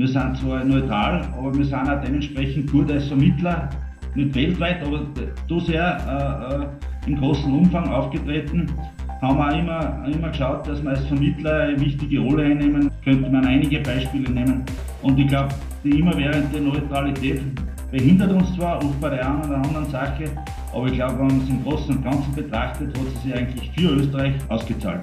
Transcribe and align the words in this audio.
Wir 0.00 0.08
sind 0.08 0.34
zwar 0.38 0.64
neutral, 0.64 1.28
aber 1.36 1.54
wir 1.54 1.62
sind 1.66 1.86
auch 1.86 2.00
dementsprechend 2.02 2.72
gut 2.72 2.90
als 2.90 3.06
Vermittler, 3.08 3.68
nicht 4.14 4.34
weltweit, 4.34 4.82
aber 4.82 5.02
so 5.46 5.60
sehr 5.60 6.70
äh, 7.04 7.06
im 7.06 7.20
großen 7.20 7.52
Umfang 7.52 7.86
aufgetreten. 7.86 8.66
Haben 9.20 9.36
wir 9.36 9.48
auch 9.48 9.58
immer, 9.58 10.06
immer 10.10 10.30
geschaut, 10.30 10.66
dass 10.66 10.82
wir 10.82 10.88
als 10.92 11.04
Vermittler 11.04 11.64
eine 11.64 11.78
wichtige 11.78 12.18
Rolle 12.20 12.44
einnehmen. 12.44 12.90
Könnte 13.04 13.28
man 13.28 13.44
einige 13.44 13.80
Beispiele 13.80 14.30
nehmen. 14.30 14.64
Und 15.02 15.18
ich 15.18 15.28
glaube, 15.28 15.54
die 15.84 15.98
immerwährende 15.98 16.62
Neutralität 16.62 17.42
behindert 17.90 18.32
uns 18.32 18.54
zwar 18.56 18.78
oft 18.78 18.98
bei 19.02 19.10
der 19.10 19.28
einen 19.28 19.44
oder 19.44 19.56
anderen 19.56 19.90
Sache, 19.90 20.24
aber 20.72 20.86
ich 20.86 20.94
glaube, 20.94 21.18
wenn 21.18 21.26
man 21.26 21.40
es 21.42 21.48
im 21.50 21.62
Großen 21.62 21.94
und 21.94 22.02
Ganzen 22.02 22.34
betrachtet, 22.34 22.98
hat 22.98 23.06
es 23.06 23.22
sich 23.22 23.34
eigentlich 23.34 23.70
für 23.76 23.96
Österreich 23.96 24.32
ausgezahlt. 24.48 25.02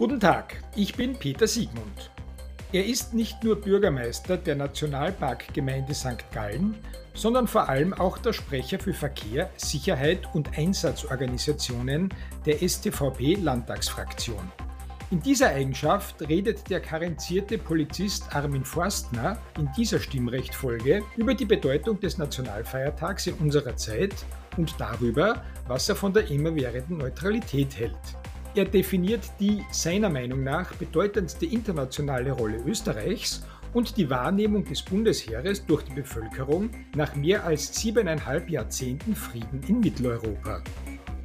Guten 0.00 0.18
Tag, 0.18 0.56
ich 0.76 0.94
bin 0.94 1.14
Peter 1.14 1.46
Siegmund. 1.46 2.10
Er 2.72 2.86
ist 2.86 3.12
nicht 3.12 3.44
nur 3.44 3.60
Bürgermeister 3.60 4.38
der 4.38 4.56
Nationalparkgemeinde 4.56 5.92
St. 5.92 6.24
Gallen, 6.32 6.74
sondern 7.12 7.46
vor 7.46 7.68
allem 7.68 7.92
auch 7.92 8.16
der 8.16 8.32
Sprecher 8.32 8.78
für 8.78 8.94
Verkehr, 8.94 9.50
Sicherheit 9.58 10.22
und 10.32 10.56
Einsatzorganisationen 10.56 12.08
der 12.46 12.66
STVP-Landtagsfraktion. 12.66 14.50
In 15.10 15.20
dieser 15.20 15.50
Eigenschaft 15.50 16.26
redet 16.26 16.70
der 16.70 16.80
karenzierte 16.80 17.58
Polizist 17.58 18.34
Armin 18.34 18.64
Forstner 18.64 19.36
in 19.58 19.68
dieser 19.76 19.98
Stimmrechtfolge 19.98 21.02
über 21.18 21.34
die 21.34 21.44
Bedeutung 21.44 22.00
des 22.00 22.16
Nationalfeiertags 22.16 23.26
in 23.26 23.34
unserer 23.34 23.76
Zeit 23.76 24.14
und 24.56 24.74
darüber, 24.78 25.44
was 25.68 25.90
er 25.90 25.96
von 25.96 26.14
der 26.14 26.30
immerwährenden 26.30 26.96
Neutralität 26.96 27.76
hält. 27.76 28.16
Er 28.56 28.64
definiert 28.64 29.30
die 29.38 29.64
seiner 29.70 30.08
Meinung 30.08 30.42
nach 30.42 30.74
bedeutendste 30.74 31.46
internationale 31.46 32.32
Rolle 32.32 32.56
Österreichs 32.66 33.44
und 33.72 33.96
die 33.96 34.10
Wahrnehmung 34.10 34.64
des 34.64 34.82
Bundesheeres 34.82 35.64
durch 35.64 35.84
die 35.84 35.94
Bevölkerung 35.94 36.70
nach 36.96 37.14
mehr 37.14 37.44
als 37.44 37.72
siebeneinhalb 37.80 38.50
Jahrzehnten 38.50 39.14
Frieden 39.14 39.60
in 39.68 39.78
Mitteleuropa. 39.78 40.64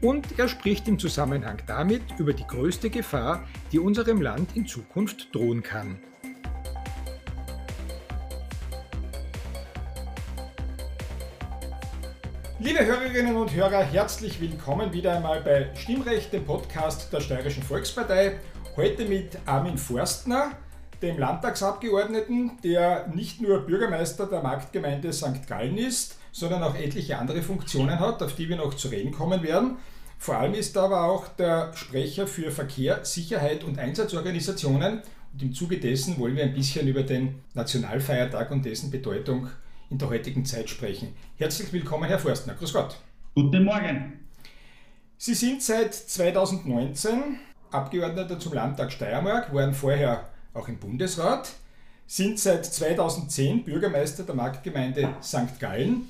Und 0.02 0.38
er 0.38 0.48
spricht 0.48 0.88
im 0.88 1.00
Zusammenhang 1.00 1.58
damit 1.66 2.03
über 2.20 2.34
die 2.34 2.46
größte 2.46 2.92
Gefahr, 2.92 3.48
die 3.72 3.80
unserem 3.80 4.22
Land 4.22 4.56
in 4.56 4.68
Zukunft 4.68 5.34
drohen 5.34 5.64
kann. 5.64 5.98
Liebe 12.66 12.84
Hörerinnen 12.84 13.36
und 13.36 13.53
Hörer, 13.53 13.84
herzlich 13.84 14.42
willkommen 14.42 14.92
wieder 14.92 15.16
einmal 15.16 15.40
bei 15.42 15.70
Stimmrecht, 15.76 16.34
dem 16.34 16.46
Podcast 16.46 17.14
der 17.14 17.20
Steirischen 17.20 17.62
Volkspartei. 17.62 18.40
Heute 18.76 19.06
mit 19.06 19.38
Armin 19.46 19.78
Forstner, 19.78 20.50
dem 21.00 21.20
Landtagsabgeordneten, 21.20 22.54
der 22.64 23.06
nicht 23.14 23.40
nur 23.40 23.68
Bürgermeister 23.68 24.25
der 24.25 24.42
Marktgemeinde 24.42 25.14
St. 25.14 25.46
Gallen 25.48 25.78
ist, 25.78 26.18
sondern 26.31 26.64
auch 26.64 26.74
etliche 26.74 27.20
andere 27.20 27.44
Funktionen 27.44 28.00
hat, 28.00 28.24
auf 28.24 28.34
die 28.34 28.50
wir 28.50 28.56
noch 28.56 28.74
zu 28.74 28.88
reden 28.88 29.12
kommen 29.12 29.44
werden. 29.44 29.78
Vor 30.18 30.38
allem 30.38 30.56
ist 30.56 30.75
er 30.75 30.86
aber 30.86 31.04
auch 31.04 31.28
der 31.28 31.72
Sprecher 31.75 32.25
für 32.25 32.50
Verkehr, 32.50 33.06
Sicherheit 33.06 33.64
und 33.64 33.78
Einsatzorganisationen. 33.78 35.04
Und 35.34 35.44
im 35.44 35.54
Zuge 35.54 35.78
dessen 35.78 36.18
wollen 36.18 36.36
wir 36.36 36.44
ein 36.44 36.56
bisschen 36.56 36.88
über 36.88 37.04
den 37.04 37.44
Nationalfeiertag 37.54 38.50
und 38.50 38.66
dessen 38.66 38.90
Bedeutung 38.90 39.50
in 39.90 39.97
der 39.97 40.09
heutigen 40.09 40.46
Zeit 40.46 40.69
sprechen. 40.69 41.13
Herzlich 41.38 41.72
willkommen, 41.72 42.06
Herr 42.06 42.19
Forstner. 42.19 42.53
Grüß 42.53 42.73
Gott. 42.73 42.97
Guten 43.34 43.63
Morgen. 43.63 44.19
Sie 45.18 45.34
sind 45.34 45.62
seit 45.62 45.94
2019 45.94 47.40
Abgeordneter 47.72 48.40
zum 48.40 48.53
Landtag 48.53 48.91
Steiermark, 48.91 49.53
waren 49.53 49.74
vorher 49.74 50.29
auch 50.53 50.68
im 50.68 50.78
Bundesrat, 50.78 51.51
sind 52.07 52.40
seit 52.40 52.66
2010 52.66 53.66
Bürgermeister 53.66 54.24
der 54.24 54.35
Marktgemeinde 54.35 55.16
St. 55.22 55.59
Gallen. 55.59 56.07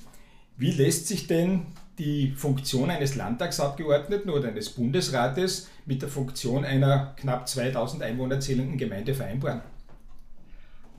Wie 0.58 0.72
lässt 0.72 1.08
sich 1.08 1.28
denn 1.28 1.66
die 1.98 2.32
Funktion 2.32 2.90
eines 2.90 3.16
Landtagsabgeordneten 3.16 4.30
oder 4.30 4.50
eines 4.50 4.70
Bundesrates 4.70 5.70
mit 5.86 6.02
der 6.02 6.10
Funktion 6.10 6.66
einer 6.66 7.16
knapp 7.18 7.48
2000 7.48 8.04
Einwohner 8.04 8.40
zählenden 8.40 8.78
Gemeinde 8.78 9.14
vereinbaren? 9.14 9.62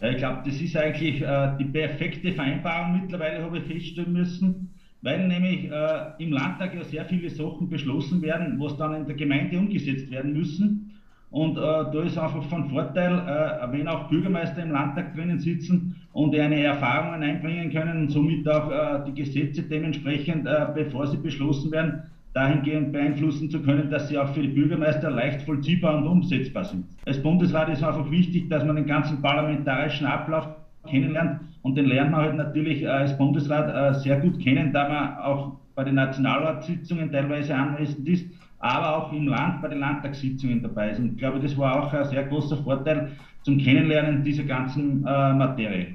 Ich 0.00 0.18
glaube, 0.18 0.42
das 0.44 0.60
ist 0.60 0.76
eigentlich 0.76 1.22
äh, 1.22 1.56
die 1.58 1.64
perfekte 1.64 2.32
Vereinbarung 2.32 3.00
mittlerweile, 3.00 3.42
habe 3.42 3.58
ich 3.58 3.64
feststellen 3.64 4.12
müssen, 4.12 4.68
weil 5.00 5.26
nämlich 5.26 5.70
äh, 5.70 6.12
im 6.18 6.32
Landtag 6.32 6.74
ja 6.74 6.84
sehr 6.84 7.06
viele 7.06 7.30
Sachen 7.30 7.70
beschlossen 7.70 8.20
werden, 8.20 8.60
was 8.60 8.76
dann 8.76 8.94
in 8.94 9.06
der 9.06 9.16
Gemeinde 9.16 9.58
umgesetzt 9.58 10.10
werden 10.10 10.34
müssen. 10.34 10.92
Und 11.30 11.56
äh, 11.56 11.60
da 11.60 12.02
ist 12.02 12.18
einfach 12.18 12.42
von 12.44 12.68
Vorteil, 12.68 13.12
äh, 13.12 13.72
wenn 13.72 13.88
auch 13.88 14.10
Bürgermeister 14.10 14.62
im 14.62 14.72
Landtag 14.72 15.14
drinnen 15.14 15.38
sitzen 15.38 15.96
und 16.12 16.34
eine 16.34 16.62
Erfahrungen 16.62 17.22
einbringen 17.22 17.72
können 17.72 18.02
und 18.02 18.10
somit 18.10 18.46
auch 18.48 18.70
äh, 18.70 19.04
die 19.06 19.14
Gesetze 19.14 19.62
dementsprechend, 19.62 20.46
äh, 20.46 20.66
bevor 20.74 21.06
sie 21.06 21.16
beschlossen 21.16 21.72
werden, 21.72 22.02
dahingehend 22.36 22.92
beeinflussen 22.92 23.50
zu 23.50 23.62
können, 23.62 23.90
dass 23.90 24.08
sie 24.08 24.18
auch 24.18 24.28
für 24.34 24.42
die 24.42 24.48
Bürgermeister 24.48 25.10
leicht 25.10 25.40
vollziehbar 25.42 25.96
und 25.96 26.06
umsetzbar 26.06 26.66
sind. 26.66 26.84
Als 27.06 27.22
Bundesrat 27.22 27.70
ist 27.70 27.82
einfach 27.82 28.10
wichtig, 28.10 28.50
dass 28.50 28.62
man 28.62 28.76
den 28.76 28.86
ganzen 28.86 29.22
parlamentarischen 29.22 30.06
Ablauf 30.06 30.46
kennenlernt 30.86 31.40
und 31.62 31.76
den 31.76 31.86
lernt 31.86 32.10
man 32.10 32.20
halt 32.20 32.36
natürlich 32.36 32.82
äh, 32.82 32.88
als 32.88 33.16
Bundesrat 33.16 33.74
äh, 33.74 33.98
sehr 33.98 34.20
gut 34.20 34.38
kennen, 34.38 34.70
da 34.70 34.86
man 34.86 35.16
auch 35.16 35.52
bei 35.74 35.84
den 35.84 35.94
Nationalratssitzungen 35.94 37.10
teilweise 37.10 37.54
anwesend 37.54 38.06
ist, 38.06 38.26
aber 38.58 38.96
auch 38.96 39.12
im 39.12 39.28
Land 39.28 39.62
bei 39.62 39.68
den 39.68 39.78
Landtagssitzungen 39.78 40.62
dabei 40.62 40.90
ist. 40.90 40.98
Und 40.98 41.12
ich 41.12 41.16
glaube, 41.16 41.40
das 41.40 41.56
war 41.56 41.82
auch 41.82 41.92
ein 41.92 42.04
sehr 42.04 42.24
großer 42.24 42.58
Vorteil 42.58 43.12
zum 43.44 43.56
Kennenlernen 43.56 44.22
dieser 44.22 44.44
ganzen 44.44 45.06
äh, 45.06 45.32
Materie. 45.32 45.86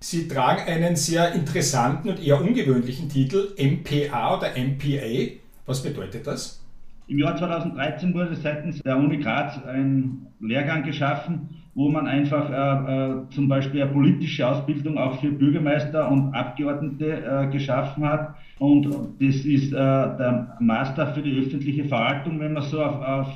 Sie 0.00 0.28
tragen 0.28 0.62
einen 0.66 0.96
sehr 0.96 1.32
interessanten 1.32 2.10
und 2.10 2.22
eher 2.22 2.40
ungewöhnlichen 2.40 3.08
Titel, 3.08 3.54
MPA 3.56 4.36
oder 4.36 4.48
MPA. 4.56 5.41
Was 5.66 5.82
bedeutet 5.82 6.26
das? 6.26 6.62
Im 7.06 7.18
Jahr 7.18 7.36
2013 7.36 8.14
wurde 8.14 8.34
seitens 8.36 8.80
der 8.82 8.96
Uni 8.96 9.18
Graz 9.18 9.60
ein 9.64 10.26
Lehrgang 10.40 10.82
geschaffen, 10.82 11.48
wo 11.74 11.88
man 11.88 12.06
einfach 12.06 12.50
äh, 12.50 13.12
äh, 13.12 13.30
zum 13.30 13.48
Beispiel 13.48 13.82
eine 13.82 13.92
politische 13.92 14.46
Ausbildung 14.46 14.98
auch 14.98 15.20
für 15.20 15.30
Bürgermeister 15.30 16.10
und 16.10 16.34
Abgeordnete 16.34 17.24
äh, 17.24 17.46
geschaffen 17.50 18.04
hat. 18.04 18.34
Und 18.58 18.86
das 19.20 19.36
ist 19.36 19.72
äh, 19.72 19.76
der 19.76 20.56
Master 20.60 21.14
für 21.14 21.22
die 21.22 21.38
öffentliche 21.38 21.84
Verwaltung, 21.84 22.40
wenn 22.40 22.52
man 22.52 22.62
so 22.62 22.82
auf, 22.82 23.00
auf 23.02 23.28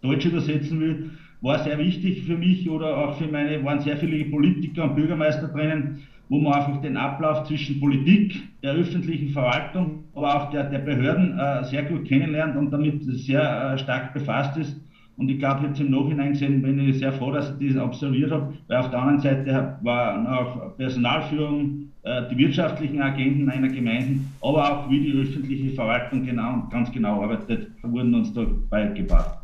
Deutsch 0.00 0.26
übersetzen 0.26 0.80
will, 0.80 1.10
war 1.40 1.62
sehr 1.62 1.78
wichtig 1.78 2.24
für 2.24 2.38
mich 2.38 2.68
oder 2.70 2.96
auch 2.96 3.18
für 3.18 3.26
meine, 3.26 3.62
waren 3.64 3.80
sehr 3.80 3.96
viele 3.98 4.24
Politiker 4.24 4.84
und 4.84 4.96
Bürgermeister 4.96 5.48
drinnen, 5.48 6.02
wo 6.28 6.38
man 6.38 6.54
einfach 6.54 6.80
den 6.80 6.96
Ablauf 6.96 7.46
zwischen 7.46 7.80
Politik, 7.80 8.42
der 8.62 8.74
öffentlichen 8.74 9.30
Verwaltung, 9.30 10.04
aber 10.14 10.34
auch 10.34 10.50
der, 10.50 10.64
der 10.64 10.78
Behörden 10.78 11.38
äh, 11.38 11.64
sehr 11.64 11.82
gut 11.84 12.06
kennenlernt 12.06 12.56
und 12.56 12.70
damit 12.70 13.02
sehr 13.04 13.74
äh, 13.74 13.78
stark 13.78 14.14
befasst 14.14 14.56
ist. 14.56 14.76
Und 15.16 15.28
ich 15.28 15.38
glaube, 15.38 15.66
jetzt 15.66 15.78
im 15.78 15.90
Nachhinein 15.90 16.32
gesehen 16.32 16.62
bin 16.62 16.78
ich 16.88 16.98
sehr 16.98 17.12
froh, 17.12 17.30
dass 17.30 17.54
ich 17.60 17.74
das 17.74 17.82
absolviert 17.82 18.32
habe, 18.32 18.54
weil 18.66 18.78
auf 18.78 18.90
der 18.90 18.98
anderen 19.00 19.20
Seite 19.20 19.76
war 19.82 20.40
auch 20.40 20.76
Personalführung, 20.76 21.90
äh, 22.02 22.22
die 22.30 22.38
wirtschaftlichen 22.38 23.00
Agenten 23.00 23.48
einer 23.48 23.68
Gemeinde, 23.68 24.20
aber 24.40 24.72
auch 24.72 24.90
wie 24.90 25.00
die 25.00 25.12
öffentliche 25.12 25.74
Verwaltung 25.74 26.24
genau, 26.24 26.66
ganz 26.70 26.90
genau 26.90 27.22
arbeitet, 27.22 27.70
wurden 27.82 28.14
uns 28.14 28.32
da 28.32 28.44
beigebracht. 28.68 29.38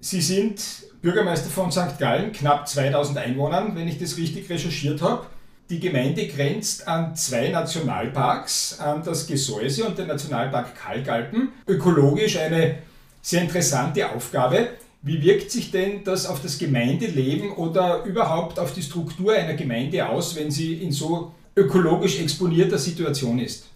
Sie 0.00 0.20
sind 0.20 0.84
Bürgermeister 1.00 1.50
von 1.50 1.72
St. 1.72 1.98
Gallen, 1.98 2.32
knapp 2.32 2.68
2000 2.68 3.18
Einwohnern, 3.18 3.74
wenn 3.74 3.88
ich 3.88 3.98
das 3.98 4.16
richtig 4.18 4.48
recherchiert 4.48 5.02
habe. 5.02 5.26
Die 5.70 5.80
Gemeinde 5.80 6.26
grenzt 6.26 6.86
an 6.86 7.16
zwei 7.16 7.48
Nationalparks, 7.48 8.78
an 8.80 9.02
das 9.02 9.26
Gesäuse 9.26 9.86
und 9.86 9.96
den 9.96 10.08
Nationalpark 10.08 10.74
Kalkalpen. 10.74 11.48
Ökologisch 11.66 12.38
eine 12.38 12.80
sehr 13.22 13.42
interessante 13.42 14.10
Aufgabe. 14.10 14.68
Wie 15.00 15.22
wirkt 15.22 15.50
sich 15.50 15.70
denn 15.70 16.04
das 16.04 16.26
auf 16.26 16.42
das 16.42 16.58
Gemeindeleben 16.58 17.52
oder 17.52 18.04
überhaupt 18.04 18.58
auf 18.58 18.74
die 18.74 18.82
Struktur 18.82 19.32
einer 19.32 19.54
Gemeinde 19.54 20.06
aus, 20.06 20.36
wenn 20.36 20.50
sie 20.50 20.74
in 20.74 20.92
so 20.92 21.32
ökologisch 21.56 22.20
exponierter 22.20 22.76
Situation 22.76 23.38
ist? 23.38 23.70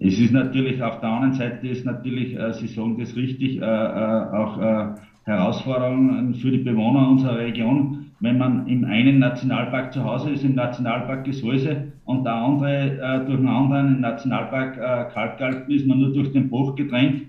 Es 0.00 0.18
ist 0.18 0.32
natürlich 0.32 0.82
auf 0.82 1.00
der 1.00 1.08
anderen 1.08 1.34
Seite 1.34 1.68
ist 1.68 1.84
natürlich, 1.84 2.34
äh, 2.36 2.52
Sie 2.54 2.66
sagen 2.66 2.98
das 2.98 3.14
richtig, 3.14 3.58
äh, 3.58 3.64
äh, 3.64 3.64
auch 3.64 4.58
äh, 4.58 4.86
Herausforderungen 5.24 6.34
für 6.34 6.50
die 6.50 6.58
Bewohner 6.58 7.10
unserer 7.10 7.38
Region. 7.38 7.99
Wenn 8.20 8.38
man 8.38 8.66
im 8.66 8.84
einen 8.84 9.18
Nationalpark 9.18 9.92
zu 9.92 10.04
Hause 10.04 10.30
ist, 10.30 10.44
im 10.44 10.54
Nationalpark 10.54 11.24
Gesäuse, 11.24 11.92
und 12.04 12.24
der 12.24 12.34
andere 12.34 12.98
äh, 12.98 13.24
durch 13.24 13.38
einen 13.38 13.48
anderen 13.48 13.94
im 13.94 14.00
Nationalpark 14.00 14.76
äh, 14.76 15.12
Kalkalpen 15.12 15.72
ist 15.72 15.86
man 15.86 16.00
nur 16.00 16.12
durch 16.12 16.32
den 16.32 16.50
Bruch 16.50 16.74
gedrängt, 16.74 17.22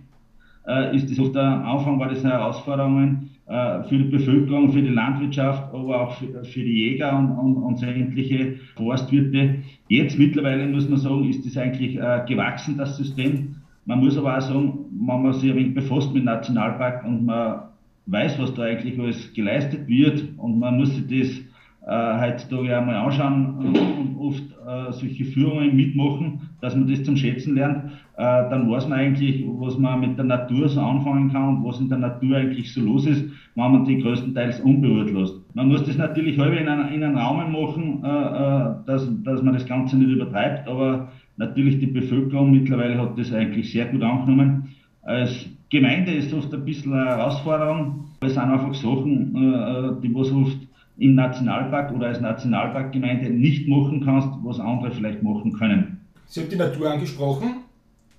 äh, 0.67 0.95
ist 0.95 1.09
das 1.09 1.19
auf 1.19 1.31
der 1.31 1.43
Anfang 1.43 1.99
war 1.99 2.09
das 2.09 2.23
Herausforderungen 2.23 3.29
äh, 3.45 3.83
für 3.83 3.97
die 3.97 4.05
Bevölkerung, 4.05 4.71
für 4.71 4.81
die 4.81 4.89
Landwirtschaft, 4.89 5.73
aber 5.73 6.01
auch 6.01 6.13
für, 6.13 6.43
für 6.43 6.63
die 6.63 6.89
Jäger 6.89 7.17
und, 7.17 7.31
und, 7.31 7.57
und 7.57 7.77
sämtliche 7.77 8.55
Forstwirte. 8.75 9.57
Jetzt 9.87 10.17
mittlerweile 10.17 10.67
muss 10.67 10.89
man 10.89 10.99
sagen, 10.99 11.29
ist 11.29 11.45
das 11.45 11.57
eigentlich 11.57 11.97
äh, 11.97 12.21
gewachsen, 12.27 12.77
das 12.77 12.97
System. 12.97 13.55
Man 13.85 13.99
muss 13.99 14.17
aber 14.17 14.37
auch 14.37 14.41
sagen, 14.41 14.79
wenn 14.91 15.21
man 15.21 15.33
sich 15.33 15.51
ein 15.51 15.57
wenig 15.57 15.73
befasst 15.75 16.13
mit 16.13 16.23
Nationalpark 16.23 17.05
und 17.05 17.25
man 17.25 17.70
weiß, 18.11 18.39
was 18.39 18.53
da 18.53 18.63
eigentlich 18.63 18.99
alles 18.99 19.33
geleistet 19.33 19.87
wird 19.87 20.23
und 20.37 20.59
man 20.59 20.77
muss 20.77 20.95
sich 20.95 21.07
das 21.07 21.51
äh, 21.87 22.21
heutzutage 22.21 22.77
einmal 22.77 22.95
anschauen 22.95 23.57
und 23.57 24.17
oft 24.19 24.43
äh, 24.43 24.91
solche 24.91 25.25
Führungen 25.25 25.75
mitmachen, 25.75 26.49
dass 26.61 26.75
man 26.75 26.87
das 26.87 27.03
zum 27.03 27.17
Schätzen 27.17 27.55
lernt, 27.55 27.85
äh, 28.17 28.49
dann 28.49 28.69
weiß 28.69 28.87
man 28.87 28.99
eigentlich, 28.99 29.43
was 29.47 29.77
man 29.77 29.99
mit 30.01 30.17
der 30.17 30.25
Natur 30.25 30.69
so 30.69 30.79
anfangen 30.79 31.31
kann 31.31 31.57
und 31.57 31.65
was 31.65 31.79
in 31.79 31.89
der 31.89 31.97
Natur 31.97 32.37
eigentlich 32.37 32.71
so 32.73 32.81
los 32.81 33.07
ist, 33.07 33.23
wenn 33.55 33.71
man 33.71 33.85
die 33.85 33.97
größtenteils 33.99 34.59
unberührt 34.59 35.11
lässt. 35.11 35.33
Man 35.55 35.69
muss 35.69 35.83
das 35.85 35.97
natürlich 35.97 36.37
halb 36.37 36.53
in, 36.59 36.67
einen, 36.67 36.93
in 36.93 37.03
einen 37.03 37.17
Rahmen 37.17 37.51
machen, 37.51 38.03
äh, 38.03 38.07
äh, 38.07 38.75
dass, 38.85 39.09
dass 39.23 39.41
man 39.41 39.53
das 39.53 39.65
Ganze 39.65 39.97
nicht 39.97 40.11
übertreibt, 40.11 40.67
aber 40.67 41.11
natürlich 41.37 41.79
die 41.79 41.87
Bevölkerung 41.87 42.51
mittlerweile 42.51 43.01
hat 43.01 43.17
das 43.17 43.33
eigentlich 43.33 43.71
sehr 43.71 43.85
gut 43.85 44.03
angenommen. 44.03 44.69
Als 45.01 45.49
Gemeinde 45.71 46.11
ist 46.13 46.33
oft 46.33 46.53
ein 46.53 46.65
bisschen 46.65 46.93
eine 46.93 47.05
Herausforderung. 47.05 48.09
Es 48.19 48.33
sind 48.33 48.43
einfach 48.43 48.73
Sachen, 48.73 49.33
äh, 49.35 50.01
die 50.01 50.13
was 50.13 50.29
oft 50.31 50.57
im 50.97 51.15
Nationalpark 51.15 51.93
oder 51.93 52.07
als 52.07 52.19
Nationalparkgemeinde 52.19 53.29
nicht 53.29 53.69
machen 53.69 54.03
kannst, 54.03 54.27
was 54.43 54.59
andere 54.59 54.91
vielleicht 54.91 55.23
machen 55.23 55.53
können. 55.53 56.01
Sie 56.27 56.41
haben 56.41 56.49
die 56.49 56.57
Natur 56.57 56.91
angesprochen. 56.91 57.61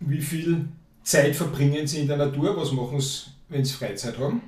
Wie 0.01 0.21
viel 0.21 0.65
Zeit 1.03 1.37
verbringen 1.37 1.87
Sie 1.87 2.01
in 2.01 2.09
der 2.09 2.17
Natur? 2.17 2.57
Was 2.57 2.73
machen 2.73 2.99
Sie, 2.99 3.31
wenn 3.51 3.65
Sie 3.65 3.75
Freizeit 3.75 4.19
haben? 4.19 4.41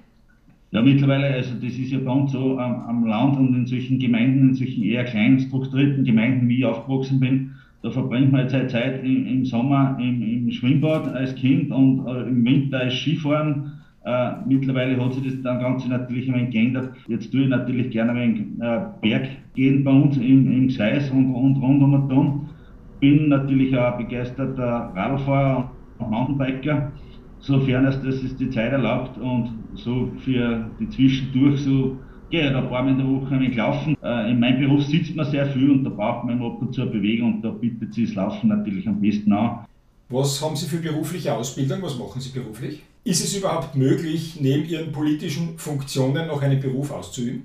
Ja, 0.70 0.80
mittlerweile, 0.80 1.26
also 1.26 1.54
das 1.54 1.74
ist 1.74 1.92
ja 1.92 1.98
bei 1.98 2.10
uns 2.10 2.32
so 2.32 2.58
am, 2.58 2.86
am 2.88 3.06
Land 3.06 3.36
und 3.36 3.54
in 3.54 3.66
solchen 3.66 3.98
Gemeinden, 3.98 4.48
in 4.48 4.54
solchen 4.54 4.82
eher 4.82 5.04
klein 5.04 5.38
strukturierten 5.38 6.04
Gemeinden, 6.04 6.48
wie 6.48 6.58
ich 6.60 6.64
aufgewachsen 6.64 7.20
bin, 7.20 7.53
da 7.84 7.90
verbringt 7.90 8.32
man 8.32 8.40
jetzt 8.40 8.54
halt 8.54 8.70
Zeit 8.70 9.04
im, 9.04 9.26
im 9.26 9.44
Sommer 9.44 9.98
im, 10.00 10.22
im, 10.22 10.50
Schwimmbad 10.50 11.06
als 11.14 11.34
Kind 11.34 11.70
und 11.70 12.06
äh, 12.06 12.22
im 12.28 12.42
Winter 12.42 12.80
als 12.80 12.94
Skifahren 12.94 13.72
äh, 14.06 14.30
mittlerweile 14.46 14.98
hat 15.04 15.12
sich 15.12 15.24
das 15.24 15.42
dann 15.42 15.60
Ganze 15.60 15.90
natürlich 15.90 16.26
ein 16.28 16.34
wenig 16.34 16.50
geändert. 16.50 16.94
Jetzt 17.08 17.30
tue 17.30 17.42
ich 17.42 17.48
natürlich 17.48 17.90
gerne 17.90 18.12
ein 18.12 18.16
wenig 18.16 18.40
äh, 18.58 18.80
Berg 19.02 19.28
gehen 19.54 19.84
bei 19.84 19.90
uns 19.90 20.16
im, 20.16 20.50
im 20.50 20.68
Gseis 20.68 21.10
und, 21.10 21.34
und 21.34 21.56
rund 21.58 21.82
um 21.82 22.08
den 22.08 22.48
Bin 23.00 23.28
natürlich 23.28 23.76
auch 23.76 23.98
begeisterter 23.98 24.90
Radlfahrer 24.94 25.70
und 25.98 26.10
Mountainbiker, 26.10 26.90
sofern 27.40 27.84
es 27.84 28.00
das 28.00 28.22
ist 28.22 28.40
die 28.40 28.48
Zeit 28.48 28.72
erlaubt 28.72 29.18
und 29.18 29.50
so 29.74 30.10
für 30.20 30.70
die 30.80 30.88
Zwischendurch 30.88 31.60
so 31.60 31.98
gehe 32.34 32.50
ich 32.50 32.56
ein 32.56 32.68
paar 32.68 32.82
Mal 32.82 32.90
in 32.90 32.98
der 32.98 33.06
Woche 33.06 33.32
ein 33.32 33.40
wenig 33.40 33.56
laufen. 33.56 33.96
Äh, 34.02 34.32
in 34.32 34.40
meinem 34.40 34.58
Beruf 34.58 34.82
sitzt 34.86 35.14
man 35.14 35.30
sehr 35.30 35.46
viel 35.46 35.70
und 35.70 35.84
da 35.84 35.90
braucht 35.90 36.24
man 36.24 36.42
ab 36.42 36.60
und 36.60 36.74
zu 36.74 36.82
eine 36.82 36.90
Bewegung 36.90 37.34
und 37.34 37.42
da 37.42 37.50
bietet 37.50 37.94
sich 37.94 38.06
das 38.08 38.16
Laufen 38.16 38.48
natürlich 38.48 38.88
am 38.88 39.00
besten 39.00 39.32
an. 39.32 39.66
Was 40.08 40.42
haben 40.42 40.56
Sie 40.56 40.66
für 40.66 40.78
berufliche 40.78 41.32
Ausbildung? 41.32 41.80
Was 41.82 41.96
machen 41.96 42.20
Sie 42.20 42.30
beruflich? 42.30 42.82
Ist 43.04 43.24
es 43.24 43.36
überhaupt 43.36 43.76
möglich, 43.76 44.38
neben 44.40 44.68
Ihren 44.68 44.90
politischen 44.90 45.58
Funktionen 45.58 46.26
noch 46.26 46.42
einen 46.42 46.60
Beruf 46.60 46.90
auszuüben? 46.90 47.42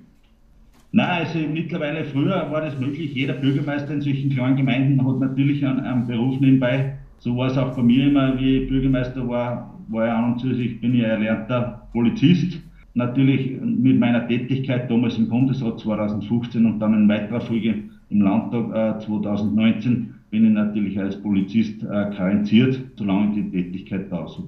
Nein, 0.91 1.27
also 1.27 1.37
mittlerweile 1.37 2.03
früher 2.05 2.49
war 2.49 2.61
das 2.61 2.79
möglich. 2.79 3.13
Jeder 3.13 3.33
Bürgermeister 3.33 3.93
in 3.93 4.01
solchen 4.01 4.31
kleinen 4.31 4.55
Gemeinden 4.55 5.05
hat 5.05 5.19
natürlich 5.19 5.63
einen, 5.63 5.81
einen 5.81 6.07
Beruf 6.07 6.39
nebenbei. 6.39 6.97
So 7.19 7.37
war 7.37 7.51
es 7.51 7.57
auch 7.57 7.75
bei 7.75 7.83
mir 7.83 8.07
immer, 8.07 8.39
wie 8.39 8.57
ich 8.57 8.69
Bürgermeister 8.69 9.27
war, 9.27 9.79
war 9.89 10.07
ich 10.07 10.11
an 10.11 10.33
und 10.33 10.39
zu 10.39 10.47
bin 10.47 10.95
ich 10.95 11.05
ein 11.05 11.11
erlernter 11.11 11.87
Polizist. 11.93 12.59
Natürlich 12.99 13.51
mit 13.61 13.97
meiner 13.97 14.27
Tätigkeit 14.27 14.91
damals 14.91 15.15
im 15.17 15.29
Bundesrat 15.29 15.79
2015 15.79 16.65
und 16.65 16.79
dann 16.79 16.93
in 16.93 17.07
weiterer 17.07 17.39
Folge 17.39 17.85
im 18.09 18.21
Landtag 18.21 18.99
äh, 18.99 19.05
2019 19.05 20.15
bin 20.29 20.45
ich 20.45 20.51
natürlich 20.51 20.99
als 20.99 21.15
Polizist 21.15 21.81
äh, 21.81 21.85
karenziert, 21.85 22.77
solange 22.97 23.35
die 23.35 23.49
Tätigkeit 23.49 24.11
da 24.11 24.25
ist. 24.25 24.39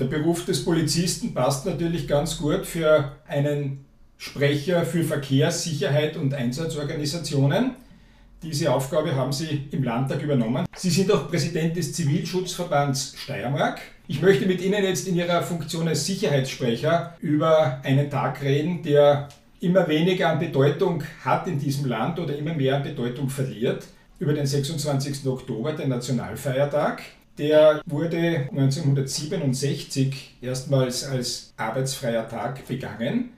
Der 0.00 0.06
Beruf 0.06 0.46
des 0.46 0.64
Polizisten 0.64 1.32
passt 1.32 1.64
natürlich 1.64 2.08
ganz 2.08 2.38
gut 2.38 2.66
für 2.66 3.12
einen 3.28 3.78
Sprecher 4.18 4.84
für 4.84 5.04
Verkehr, 5.04 5.52
Sicherheit 5.52 6.16
und 6.16 6.34
Einsatzorganisationen. 6.34 7.70
Diese 8.46 8.72
Aufgabe 8.72 9.12
haben 9.16 9.32
Sie 9.32 9.66
im 9.72 9.82
Landtag 9.82 10.22
übernommen. 10.22 10.66
Sie 10.76 10.88
sind 10.88 11.10
auch 11.10 11.28
Präsident 11.28 11.76
des 11.76 11.92
Zivilschutzverbands 11.92 13.16
Steiermark. 13.18 13.80
Ich 14.06 14.22
möchte 14.22 14.46
mit 14.46 14.62
Ihnen 14.62 14.84
jetzt 14.84 15.08
in 15.08 15.16
Ihrer 15.16 15.42
Funktion 15.42 15.88
als 15.88 16.06
Sicherheitssprecher 16.06 17.16
über 17.20 17.80
einen 17.82 18.08
Tag 18.08 18.40
reden, 18.42 18.84
der 18.84 19.28
immer 19.58 19.88
weniger 19.88 20.28
an 20.28 20.38
Bedeutung 20.38 21.02
hat 21.24 21.48
in 21.48 21.58
diesem 21.58 21.86
Land 21.86 22.20
oder 22.20 22.36
immer 22.36 22.54
mehr 22.54 22.76
an 22.76 22.84
Bedeutung 22.84 23.28
verliert. 23.28 23.84
Über 24.20 24.32
den 24.32 24.46
26. 24.46 25.26
Oktober, 25.26 25.72
den 25.72 25.88
Nationalfeiertag. 25.88 27.02
Der 27.38 27.82
wurde 27.84 28.48
1967 28.52 30.36
erstmals 30.40 31.02
als 31.04 31.52
arbeitsfreier 31.56 32.28
Tag 32.28 32.64
begangen. 32.68 33.30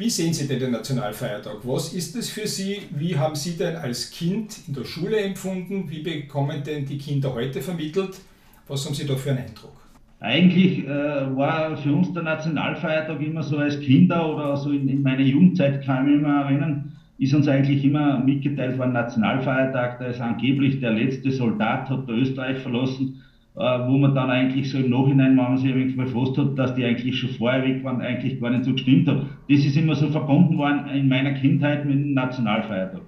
Wie 0.00 0.08
sehen 0.08 0.32
Sie 0.32 0.48
denn 0.48 0.58
den 0.58 0.70
Nationalfeiertag? 0.70 1.58
Was 1.62 1.92
ist 1.92 2.16
es 2.16 2.30
für 2.30 2.46
Sie? 2.46 2.78
Wie 2.96 3.18
haben 3.18 3.34
Sie 3.34 3.58
denn 3.58 3.76
als 3.76 4.10
Kind 4.10 4.56
in 4.66 4.72
der 4.72 4.86
Schule 4.86 5.18
empfunden? 5.18 5.90
Wie 5.90 6.00
bekommen 6.00 6.62
denn 6.64 6.86
die 6.86 6.96
Kinder 6.96 7.34
heute 7.34 7.60
vermittelt? 7.60 8.18
Was 8.66 8.86
haben 8.86 8.94
Sie 8.94 9.04
da 9.04 9.14
für 9.14 9.32
einen 9.32 9.40
Eindruck? 9.40 9.76
Eigentlich 10.18 10.86
äh, 10.86 10.88
war 10.88 11.76
für 11.76 11.92
uns 11.92 12.14
der 12.14 12.22
Nationalfeiertag 12.22 13.20
immer 13.20 13.42
so 13.42 13.58
als 13.58 13.78
Kinder 13.78 14.34
oder 14.34 14.56
so 14.56 14.70
in, 14.70 14.88
in 14.88 15.02
meiner 15.02 15.20
Jugendzeit, 15.20 15.84
kann 15.84 16.06
ich 16.06 16.12
mich 16.14 16.22
immer 16.22 16.44
erinnern, 16.44 16.92
ist 17.18 17.34
uns 17.34 17.46
eigentlich 17.46 17.84
immer 17.84 18.20
mitgeteilt 18.20 18.78
worden, 18.78 18.94
Nationalfeiertag, 18.94 19.98
da 19.98 20.06
ist 20.06 20.20
angeblich 20.22 20.80
der 20.80 20.92
letzte 20.92 21.30
Soldat, 21.30 21.90
hat 21.90 22.08
der 22.08 22.14
Österreich 22.14 22.56
verlassen 22.56 23.22
wo 23.60 23.98
man 23.98 24.14
dann 24.14 24.30
eigentlich 24.30 24.70
so 24.70 24.78
im 24.78 24.88
Nachhinein, 24.90 25.36
wenn 25.36 25.36
man 25.36 25.58
sich 25.58 25.74
wenig 25.74 25.96
befasst 25.96 26.38
hat, 26.38 26.58
dass 26.58 26.74
die 26.74 26.84
eigentlich 26.84 27.18
schon 27.18 27.30
vorher 27.30 27.62
weg 27.62 27.84
waren, 27.84 28.00
eigentlich 28.00 28.40
gar 28.40 28.50
nicht 28.50 28.64
so 28.64 28.72
gestimmt 28.72 29.06
hat. 29.06 29.26
Das 29.50 29.64
ist 29.64 29.76
immer 29.76 29.94
so 29.94 30.08
verbunden 30.08 30.56
worden 30.56 30.88
in 30.94 31.08
meiner 31.08 31.32
Kindheit 31.32 31.84
mit 31.84 31.96
dem 31.96 32.14
Nationalfeiertag. 32.14 33.02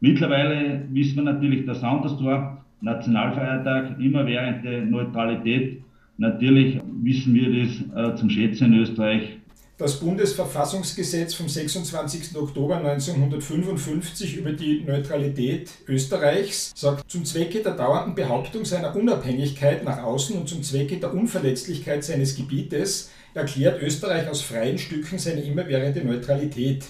Mittlerweile 0.00 0.86
wissen 0.90 1.16
wir 1.16 1.24
natürlich, 1.24 1.66
dass 1.66 1.82
anders 1.82 2.22
war. 2.24 2.64
Nationalfeiertag 2.80 4.00
immer 4.00 4.26
während 4.26 4.64
der 4.64 4.84
Neutralität. 4.86 5.82
Natürlich 6.16 6.80
wissen 7.02 7.34
wir 7.34 7.50
das 7.50 8.12
äh, 8.12 8.16
zum 8.16 8.30
Schätzen 8.30 8.72
in 8.72 8.80
Österreich 8.80 9.38
das 9.84 10.00
Bundesverfassungsgesetz 10.00 11.34
vom 11.34 11.46
26. 11.46 12.34
Oktober 12.36 12.78
1955 12.78 14.38
über 14.38 14.52
die 14.52 14.80
Neutralität 14.80 15.72
Österreichs 15.86 16.72
sagt, 16.74 17.10
zum 17.10 17.26
Zwecke 17.26 17.62
der 17.62 17.74
dauernden 17.74 18.14
Behauptung 18.14 18.64
seiner 18.64 18.96
Unabhängigkeit 18.96 19.84
nach 19.84 20.02
außen 20.02 20.38
und 20.38 20.48
zum 20.48 20.62
Zwecke 20.62 20.96
der 20.96 21.12
Unverletzlichkeit 21.12 22.02
seines 22.02 22.34
Gebietes 22.34 23.10
erklärt 23.34 23.82
Österreich 23.82 24.26
aus 24.26 24.40
freien 24.40 24.78
Stücken 24.78 25.18
seine 25.18 25.42
immerwährende 25.42 26.02
Neutralität. 26.02 26.86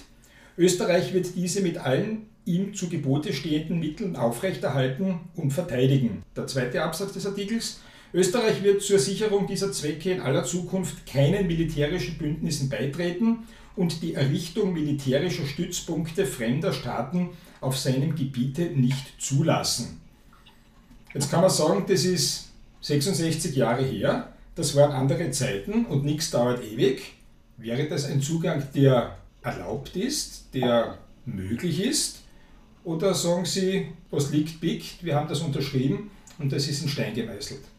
Österreich 0.57 1.13
wird 1.13 1.35
diese 1.35 1.63
mit 1.63 1.77
allen 1.77 2.27
ihm 2.45 2.75
zu 2.75 2.87
Gebote 2.87 3.33
stehenden 3.33 3.81
Mitteln 3.81 4.15
aufrechterhalten 4.15 5.19
und 5.35 5.51
verteidigen. 5.51 6.23
Der 6.37 6.47
zweite 6.47 6.81
Absatz 6.81 7.11
des 7.11 7.25
Artikels 7.25 7.81
Österreich 8.15 8.63
wird 8.63 8.81
zur 8.81 8.97
Sicherung 8.97 9.45
dieser 9.45 9.73
Zwecke 9.73 10.09
in 10.09 10.21
aller 10.21 10.45
Zukunft 10.45 11.05
keinen 11.05 11.47
militärischen 11.47 12.17
Bündnissen 12.17 12.69
beitreten 12.69 13.39
und 13.75 14.01
die 14.01 14.13
Errichtung 14.13 14.71
militärischer 14.71 15.45
Stützpunkte 15.45 16.25
fremder 16.25 16.71
Staaten 16.71 17.31
auf 17.59 17.77
seinem 17.77 18.15
Gebiete 18.15 18.67
nicht 18.67 19.21
zulassen. 19.21 19.99
Jetzt 21.13 21.29
kann 21.29 21.41
man 21.41 21.49
sagen, 21.49 21.83
das 21.89 22.05
ist 22.05 22.51
66 22.79 23.53
Jahre 23.53 23.83
her, 23.83 24.31
das 24.55 24.77
waren 24.77 24.93
andere 24.93 25.29
Zeiten 25.31 25.85
und 25.85 26.05
nichts 26.05 26.31
dauert 26.31 26.63
ewig. 26.63 27.15
Wäre 27.57 27.89
das 27.89 28.05
ein 28.05 28.21
Zugang, 28.21 28.63
der 28.73 29.17
erlaubt 29.41 29.97
ist, 29.97 30.45
der 30.53 30.99
möglich 31.25 31.81
ist? 31.83 32.21
Oder 32.85 33.13
sagen 33.13 33.43
Sie, 33.43 33.87
was 34.09 34.31
liegt, 34.31 34.61
biegt, 34.61 35.03
wir 35.03 35.15
haben 35.15 35.27
das 35.27 35.41
unterschrieben 35.41 36.11
und 36.39 36.53
das 36.53 36.69
ist 36.69 36.81
in 36.81 36.87
Stein 36.87 37.13
gemeißelt? 37.13 37.74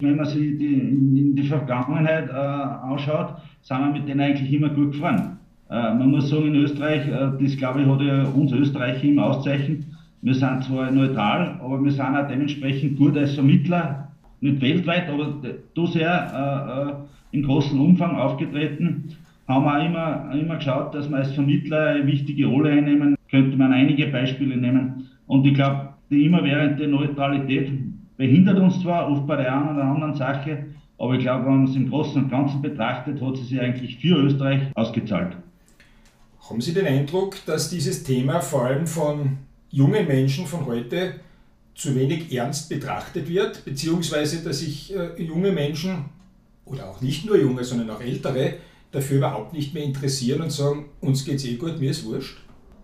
Wenn 0.00 0.16
man 0.16 0.26
sich 0.26 0.58
die, 0.58 0.74
in 0.74 1.36
die 1.36 1.42
Vergangenheit 1.42 2.28
äh, 2.28 2.32
anschaut, 2.32 3.34
sind 3.62 3.78
wir 3.78 3.92
mit 3.92 4.08
denen 4.08 4.20
eigentlich 4.20 4.52
immer 4.52 4.70
gut 4.70 4.92
gefahren. 4.92 5.38
Äh, 5.70 5.94
man 5.94 6.10
muss 6.10 6.28
sagen, 6.28 6.48
in 6.48 6.56
Österreich, 6.56 7.06
äh, 7.06 7.30
das 7.40 7.56
glaube 7.56 7.82
ich, 7.82 7.86
hat 7.86 8.00
ja 8.00 8.24
uns 8.24 8.52
Österreicher 8.52 9.04
immer 9.04 9.26
auszeichnet. 9.26 9.84
Wir 10.22 10.34
sind 10.34 10.64
zwar 10.64 10.90
neutral, 10.90 11.58
aber 11.62 11.82
wir 11.82 11.92
sind 11.92 12.16
auch 12.16 12.28
dementsprechend 12.28 12.98
gut 12.98 13.16
als 13.16 13.34
Vermittler, 13.34 14.08
nicht 14.40 14.60
weltweit, 14.60 15.08
aber 15.08 15.34
da 15.74 15.86
sehr 15.86 17.06
äh, 17.32 17.36
im 17.36 17.42
großen 17.44 17.78
Umfang 17.78 18.16
aufgetreten. 18.16 19.16
Haben 19.46 19.64
wir 19.64 19.86
immer, 19.86 20.30
immer 20.34 20.56
geschaut, 20.56 20.94
dass 20.94 21.08
wir 21.08 21.16
als 21.16 21.32
Vermittler 21.32 21.90
eine 21.90 22.06
wichtige 22.06 22.46
Rolle 22.46 22.70
einnehmen. 22.70 23.16
Könnte 23.30 23.56
man 23.56 23.72
einige 23.72 24.06
Beispiele 24.08 24.56
nehmen. 24.56 25.08
Und 25.26 25.46
ich 25.46 25.54
glaube, 25.54 25.90
die 26.10 26.26
immerwährende 26.26 26.88
Neutralität 26.88 27.70
behindert 28.20 28.58
uns 28.58 28.82
zwar 28.82 29.10
oft 29.10 29.26
bei 29.26 29.36
der 29.36 29.50
einen 29.50 29.76
oder 29.76 29.84
anderen 29.84 30.14
Sache, 30.14 30.66
aber 30.98 31.14
ich 31.14 31.20
glaube, 31.20 31.46
wenn 31.46 31.62
man 31.62 31.64
es 31.64 31.74
im 31.74 31.88
Großen 31.88 32.22
und 32.22 32.30
Ganzen 32.30 32.60
betrachtet, 32.60 33.18
hat 33.18 33.36
sie 33.38 33.44
sich 33.44 33.58
eigentlich 33.58 33.96
für 33.96 34.14
Österreich 34.16 34.60
ausgezahlt. 34.74 35.38
Haben 36.46 36.60
Sie 36.60 36.74
den 36.74 36.86
Eindruck, 36.86 37.36
dass 37.46 37.70
dieses 37.70 38.04
Thema 38.04 38.40
vor 38.40 38.66
allem 38.66 38.86
von 38.86 39.38
jungen 39.70 40.06
Menschen 40.06 40.44
von 40.44 40.66
heute 40.66 41.14
zu 41.74 41.94
wenig 41.94 42.30
ernst 42.36 42.68
betrachtet 42.68 43.26
wird, 43.26 43.64
beziehungsweise 43.64 44.44
dass 44.44 44.58
sich 44.58 44.94
äh, 44.94 45.22
junge 45.22 45.50
Menschen 45.50 46.04
oder 46.66 46.90
auch 46.90 47.00
nicht 47.00 47.24
nur 47.24 47.38
junge, 47.38 47.64
sondern 47.64 47.88
auch 47.88 48.02
ältere 48.02 48.56
dafür 48.92 49.16
überhaupt 49.16 49.54
nicht 49.54 49.72
mehr 49.72 49.84
interessieren 49.84 50.42
und 50.42 50.52
sagen, 50.52 50.84
uns 51.00 51.24
geht's 51.24 51.46
eh 51.46 51.54
gut, 51.54 51.80
mir 51.80 51.92
ist 51.92 52.04
wurscht? 52.04 52.36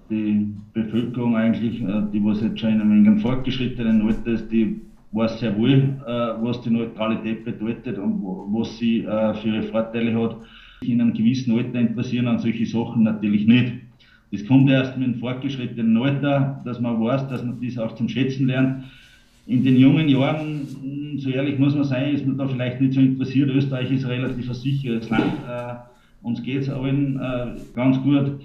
Die 0.09 0.47
Bevölkerung 0.73 1.37
eigentlich, 1.37 1.83
äh, 1.83 2.03
die 2.11 2.25
was 2.25 2.41
jetzt 2.41 2.59
schon 2.59 2.73
in 2.73 2.81
einem 2.81 3.19
fortgeschrittenen 3.19 4.01
Alter 4.01 4.33
ist, 4.33 4.51
die 4.51 4.81
weiß 5.17 5.41
sehr 5.41 5.57
wohl, 5.57 5.73
äh, 6.07 6.11
was 6.43 6.61
die 6.61 6.71
Neutralität 6.71 7.45
bedeutet 7.45 7.99
und 7.99 8.23
was 8.23 8.79
sie 8.79 9.01
äh, 9.01 9.35
für 9.35 9.49
ihre 9.49 9.63
Vorteile 9.63 10.15
hat. 10.15 10.37
In 10.83 11.01
einem 11.01 11.15
gewissen 11.15 11.57
Alter 11.57 11.81
interessieren 11.81 12.29
an 12.29 12.39
solche 12.39 12.67
Sachen 12.67 13.03
natürlich 13.03 13.47
nicht. 13.47 13.73
Das 14.31 14.45
kommt 14.47 14.69
erst 14.69 14.99
mit 14.99 15.07
dem 15.07 15.15
fortgeschrittenen 15.17 15.97
Alter, 15.97 16.61
dass 16.65 16.81
man 16.81 17.01
weiß, 17.01 17.29
dass 17.29 17.43
man 17.43 17.59
das 17.63 17.79
auch 17.79 17.95
zum 17.95 18.09
Schätzen 18.09 18.49
lernt. 18.49 18.85
In 19.47 19.65
den 19.65 19.77
jungen 19.77 20.09
Jahren, 20.09 21.17
so 21.19 21.31
ehrlich 21.31 21.59
muss 21.59 21.75
man 21.75 21.85
sein, 21.85 22.15
ist 22.15 22.27
man 22.27 22.37
da 22.37 22.47
vielleicht 22.47 22.81
nicht 22.81 22.95
so 22.95 23.01
interessiert. 23.01 23.49
Österreich 23.49 23.91
ist 23.91 24.05
ein 24.05 24.11
relativ 24.11 24.53
sicheres 24.53 25.09
Land. 25.09 25.33
Äh, 25.49 25.75
uns 26.23 26.43
geht 26.43 26.63
es 26.63 26.69
allen 26.69 27.19
äh, 27.19 27.47
ganz 27.75 28.03
gut. 28.03 28.41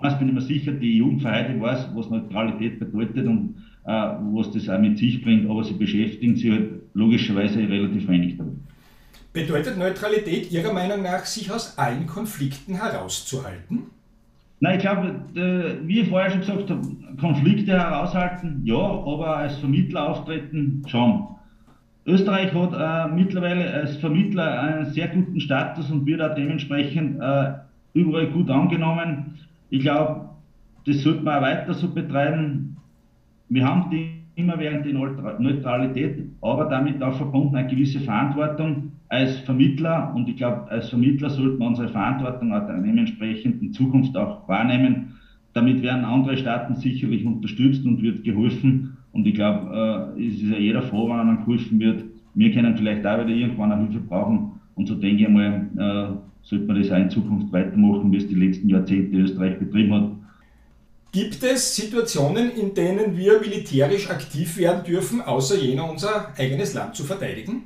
Eins 0.00 0.18
bin 0.18 0.28
ich 0.28 0.34
mir 0.34 0.40
sicher, 0.40 0.72
die 0.72 0.98
Jugend 0.98 1.22
von 1.22 1.32
heute 1.32 1.60
weiß, 1.60 1.90
was 1.94 2.10
Neutralität 2.10 2.78
bedeutet 2.78 3.26
und 3.26 3.54
was 3.86 4.50
das 4.52 4.68
auch 4.68 4.80
mit 4.80 4.98
sich 4.98 5.22
bringt, 5.22 5.48
aber 5.48 5.64
sie 5.64 5.74
beschäftigen 5.74 6.36
sich 6.36 6.50
halt 6.50 6.70
logischerweise 6.94 7.58
relativ 7.60 8.08
wenig 8.08 8.36
damit. 8.36 8.56
Bedeutet 9.32 9.78
Neutralität 9.78 10.50
Ihrer 10.50 10.72
Meinung 10.72 11.02
nach, 11.02 11.24
sich 11.24 11.50
aus 11.50 11.76
allen 11.78 12.06
Konflikten 12.06 12.74
herauszuhalten? 12.74 13.82
Nein, 14.60 14.76
ich 14.76 14.82
glaube, 14.82 15.20
wie 15.84 16.00
ich 16.00 16.08
vorher 16.08 16.30
schon 16.30 16.40
gesagt 16.40 16.70
habe, 16.70 16.82
Konflikte 17.20 17.72
heraushalten, 17.72 18.62
ja, 18.64 18.76
aber 18.76 19.36
als 19.36 19.56
Vermittler 19.58 20.08
auftreten 20.08 20.82
schon. 20.86 21.28
Österreich 22.06 22.54
hat 22.54 22.72
äh, 22.72 23.14
mittlerweile 23.14 23.70
als 23.72 23.96
Vermittler 23.96 24.60
einen 24.60 24.92
sehr 24.92 25.08
guten 25.08 25.40
Status 25.40 25.90
und 25.90 26.06
wird 26.06 26.22
auch 26.22 26.34
dementsprechend 26.34 27.20
äh, 27.20 27.52
überall 27.94 28.28
gut 28.28 28.48
angenommen. 28.48 29.38
Ich 29.70 29.80
glaube, 29.80 30.30
das 30.86 31.02
sollte 31.02 31.22
man 31.22 31.38
auch 31.38 31.42
weiter 31.42 31.74
so 31.74 31.88
betreiben. 31.88 32.76
Wir 33.48 33.64
haben 33.64 33.90
die 33.90 34.16
immerwährend 34.34 34.84
die 34.84 34.92
Neutralität, 34.92 36.24
aber 36.42 36.66
damit 36.66 37.02
auch 37.02 37.16
verbunden 37.16 37.56
eine 37.56 37.68
gewisse 37.68 38.00
Verantwortung 38.00 38.92
als 39.08 39.38
Vermittler 39.40 40.12
und 40.14 40.28
ich 40.28 40.36
glaube, 40.36 40.68
als 40.70 40.90
Vermittler 40.90 41.30
sollten 41.30 41.58
wir 41.58 41.66
unsere 41.66 41.88
Verantwortung 41.88 42.52
auch 42.52 42.66
dementsprechend 42.66 43.62
in 43.62 43.72
Zukunft 43.72 44.16
auch 44.16 44.46
wahrnehmen. 44.48 45.14
Damit 45.52 45.82
werden 45.82 46.04
andere 46.04 46.36
Staaten 46.36 46.74
sicherlich 46.74 47.24
unterstützt 47.24 47.86
und 47.86 48.02
wird 48.02 48.24
geholfen. 48.24 48.98
Und 49.12 49.26
ich 49.26 49.34
glaube, 49.34 50.14
äh, 50.18 50.26
es 50.26 50.42
ist 50.42 50.50
ja 50.50 50.58
jeder 50.58 50.82
froh, 50.82 51.08
wenn 51.08 51.18
einem 51.18 51.38
geholfen 51.38 51.80
wird. 51.80 52.04
Wir 52.34 52.52
können 52.52 52.76
vielleicht 52.76 53.06
auch 53.06 53.24
wieder 53.24 53.34
irgendwann 53.34 53.72
eine 53.72 53.82
Hilfe 53.84 54.00
brauchen. 54.00 54.52
Und 54.74 54.86
so 54.86 54.94
denke 54.96 55.22
ich 55.22 55.28
mal, 55.30 55.66
äh, 55.78 56.16
sollte 56.42 56.66
man 56.66 56.76
das 56.76 56.92
auch 56.92 56.98
in 56.98 57.08
Zukunft 57.08 57.52
weitermachen, 57.52 58.12
wie 58.12 58.18
es 58.18 58.28
die 58.28 58.34
letzten 58.34 58.68
Jahrzehnte 58.68 59.16
Österreich 59.16 59.58
betrieben 59.58 59.94
hat. 59.94 60.10
Gibt 61.16 61.42
es 61.44 61.74
Situationen, 61.74 62.50
in 62.50 62.74
denen 62.74 63.16
wir 63.16 63.40
militärisch 63.40 64.10
aktiv 64.10 64.58
werden 64.58 64.84
dürfen, 64.84 65.22
außer 65.22 65.56
jener 65.56 65.90
unser 65.90 66.34
eigenes 66.36 66.74
Land 66.74 66.94
zu 66.94 67.04
verteidigen? 67.04 67.62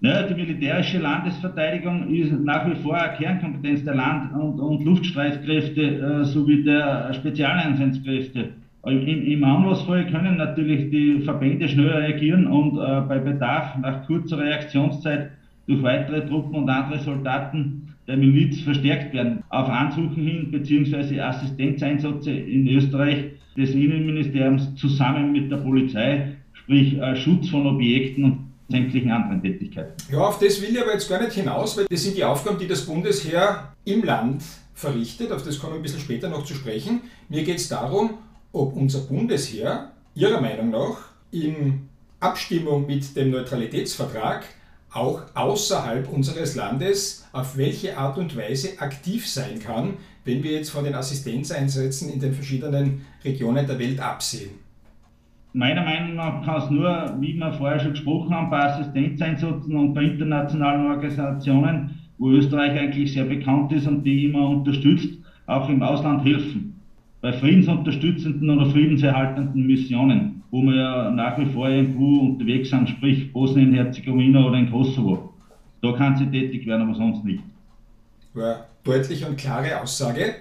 Ja, 0.00 0.22
die 0.22 0.32
militärische 0.32 0.98
Landesverteidigung 0.98 2.08
ist 2.08 2.32
nach 2.32 2.66
wie 2.70 2.76
vor 2.76 2.94
eine 2.94 3.18
Kernkompetenz 3.18 3.84
der 3.84 3.96
Land- 3.96 4.32
und, 4.32 4.58
und 4.60 4.82
Luftstreitkräfte 4.82 5.82
äh, 5.82 6.24
sowie 6.24 6.64
der 6.64 7.12
Spezialeinsatzkräfte. 7.12 8.54
Im, 8.86 9.26
Im 9.26 9.44
Anlassfall 9.44 10.10
können 10.10 10.38
natürlich 10.38 10.90
die 10.90 11.20
Verbände 11.20 11.68
schnell 11.68 11.90
reagieren 11.90 12.46
und 12.46 12.78
äh, 12.78 13.02
bei 13.02 13.18
Bedarf 13.18 13.76
nach 13.76 14.06
kurzer 14.06 14.38
Reaktionszeit 14.38 15.32
durch 15.66 15.82
weitere 15.82 16.26
Truppen 16.26 16.54
und 16.54 16.70
andere 16.70 16.98
Soldaten 16.98 17.91
der 18.06 18.16
Miliz 18.16 18.60
verstärkt 18.60 19.14
werden. 19.14 19.42
Auf 19.48 19.68
Ansuchen 19.68 20.24
hin 20.24 20.50
bzw. 20.50 21.20
Assistenzeinsätze 21.20 22.30
in 22.30 22.66
Österreich 22.68 23.32
des 23.56 23.70
Innenministeriums 23.70 24.74
zusammen 24.76 25.32
mit 25.32 25.50
der 25.50 25.58
Polizei, 25.58 26.36
sprich 26.52 26.98
äh, 26.98 27.16
Schutz 27.16 27.50
von 27.50 27.66
Objekten 27.66 28.24
und 28.24 28.38
sämtlichen 28.68 29.10
anderen 29.10 29.42
Tätigkeiten. 29.42 29.92
Ja, 30.10 30.20
auf 30.20 30.38
das 30.38 30.60
will 30.62 30.70
ich 30.70 30.80
aber 30.80 30.92
jetzt 30.92 31.08
gar 31.08 31.20
nicht 31.20 31.32
hinaus, 31.32 31.76
weil 31.76 31.86
das 31.90 32.02
sind 32.02 32.16
die 32.16 32.24
Aufgaben, 32.24 32.58
die 32.58 32.66
das 32.66 32.86
Bundesheer 32.86 33.72
im 33.84 34.02
Land 34.02 34.42
verrichtet. 34.74 35.30
Auf 35.30 35.44
das 35.44 35.58
kommen 35.58 35.74
wir 35.74 35.80
ein 35.80 35.82
bisschen 35.82 36.00
später 36.00 36.28
noch 36.28 36.44
zu 36.44 36.54
sprechen. 36.54 37.02
Mir 37.28 37.44
geht 37.44 37.58
es 37.58 37.68
darum, 37.68 38.18
ob 38.52 38.74
unser 38.74 39.00
Bundesheer 39.00 39.92
Ihrer 40.14 40.40
Meinung 40.40 40.70
nach 40.70 40.98
in 41.30 41.88
Abstimmung 42.20 42.86
mit 42.86 43.16
dem 43.16 43.30
Neutralitätsvertrag 43.30 44.44
auch 44.92 45.22
außerhalb 45.34 46.12
unseres 46.12 46.54
Landes 46.54 47.26
auf 47.32 47.56
welche 47.56 47.96
Art 47.96 48.18
und 48.18 48.36
Weise 48.36 48.80
aktiv 48.80 49.26
sein 49.26 49.58
kann, 49.58 49.94
wenn 50.24 50.42
wir 50.42 50.52
jetzt 50.52 50.70
von 50.70 50.84
den 50.84 50.94
Assistenzeinsätzen 50.94 52.10
in 52.10 52.20
den 52.20 52.32
verschiedenen 52.32 53.02
Regionen 53.24 53.66
der 53.66 53.78
Welt 53.78 54.00
absehen. 54.00 54.50
Meiner 55.54 55.82
Meinung 55.82 56.14
nach 56.16 56.44
kann 56.44 56.62
es 56.62 56.70
nur, 56.70 57.16
wie 57.20 57.34
wir 57.34 57.52
vorher 57.52 57.80
schon 57.80 57.92
gesprochen 57.92 58.34
haben, 58.34 58.50
bei 58.50 58.62
Assistenzeinsätzen 58.64 59.76
und 59.76 59.94
bei 59.94 60.02
internationalen 60.02 60.86
Organisationen, 60.86 61.98
wo 62.18 62.30
Österreich 62.30 62.78
eigentlich 62.78 63.12
sehr 63.12 63.24
bekannt 63.24 63.72
ist 63.72 63.86
und 63.86 64.04
die 64.04 64.26
immer 64.26 64.48
unterstützt, 64.48 65.10
auch 65.46 65.68
im 65.68 65.82
Ausland 65.82 66.24
helfen. 66.24 66.80
Bei 67.20 67.32
friedensunterstützenden 67.32 68.48
oder 68.50 68.70
friedenserhaltenden 68.70 69.66
Missionen 69.66 70.41
wo 70.52 70.60
wir 70.60 70.76
ja 70.76 71.10
nach 71.10 71.38
wie 71.38 71.46
vor 71.46 71.68
irgendwo 71.68 72.20
unterwegs 72.20 72.68
sind, 72.68 72.86
sprich 72.88 73.32
Bosnien-Herzegowina 73.32 74.46
oder 74.46 74.58
in 74.58 74.70
Kosovo. 74.70 75.32
Da 75.80 75.92
kann 75.92 76.16
sie 76.16 76.26
tätig 76.26 76.66
werden, 76.66 76.82
aber 76.82 76.94
sonst 76.94 77.24
nicht. 77.24 77.42
Ja, 78.34 78.66
deutliche 78.84 79.26
und 79.26 79.36
klare 79.36 79.80
Aussage. 79.80 80.34